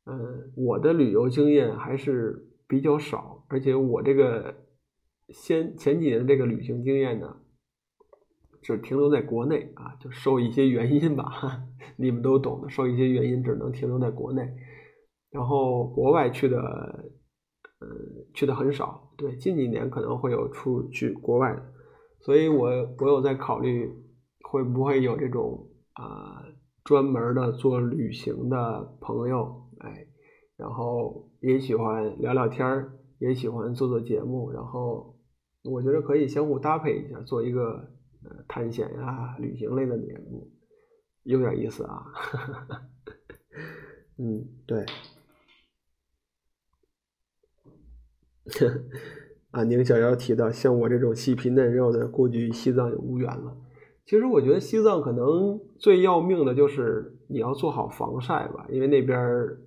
[0.07, 4.55] 嗯，我的旅游经验还是比较少，而且我这个
[5.29, 7.37] 先前几年的这个旅行经验呢。
[8.65, 11.63] 只停留在国内啊，就受一些原因吧，
[11.97, 12.71] 你们都懂的。
[12.71, 14.43] 受一些原因，只能停留在国内，
[15.31, 17.87] 然后国外去的，呃，
[18.33, 19.13] 去的很少。
[19.19, 21.63] 对，近几年可能会有出去国外的，
[22.23, 22.67] 所以我
[22.99, 23.87] 我有在考虑，
[24.51, 26.43] 会不会有这种啊
[26.85, 30.07] 专门的做旅行的朋友，哎，
[30.57, 35.15] 然后也喜欢聊聊天儿，也喜欢做做节目，然后
[35.65, 37.93] 我觉得可以相互搭配一下，做一个。
[38.49, 40.51] 探险呀，旅行类的节目
[41.23, 42.05] 有点意思啊。
[44.19, 44.85] 嗯，对。
[49.51, 53.57] 啊，宁小妖提到，像我这种细皮嫩肉的，估计西藏就无缘了。
[54.05, 59.17] 其实我觉得西藏可能最要命的就是你要做好防晒吧，因为那边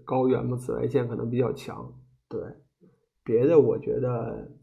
[0.05, 1.93] 高原嘛，紫外线可能比较强。
[2.29, 2.41] 对，
[3.23, 4.56] 别的我觉得。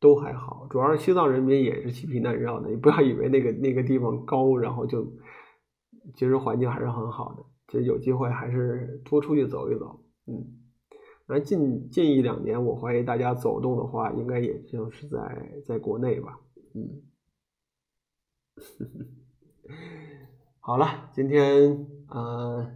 [0.00, 5.04] 都还好，主要是西藏人民也是细皮嫩肉的，你不要以为那个那个地方高，然后就
[6.14, 7.44] 其实环境还是很好的。
[7.68, 10.56] 其实有机会还是多出去走一走，嗯。
[11.26, 16.40] 那近近一两年，我怀疑大家走动的话，应该也就是在在国内吧，
[16.74, 17.02] 嗯。
[20.60, 22.66] 好了，今天呃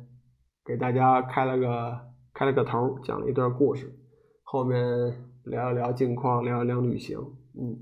[0.62, 2.00] 给大家开了个
[2.34, 3.98] 开了个头，讲了一段故事，
[4.42, 5.23] 后面。
[5.44, 7.18] 聊一聊近况，聊一聊旅行，
[7.54, 7.76] 嗯，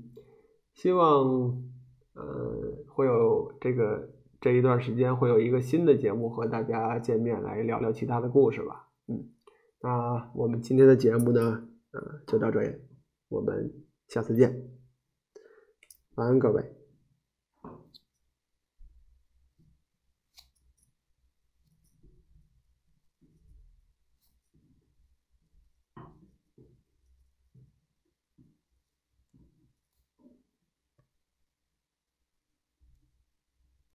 [0.73, 1.63] 希望，
[2.13, 4.09] 呃，会有这个
[4.41, 9.29] 这一段时间会有一个新的节目和大家见面，来聊聊其他的故事吧，嗯，
[9.81, 12.75] 那我们今天的节目呢，呃，就到这里，
[13.29, 13.73] 我们
[14.07, 14.69] 下次见，
[16.15, 16.72] 晚安各位。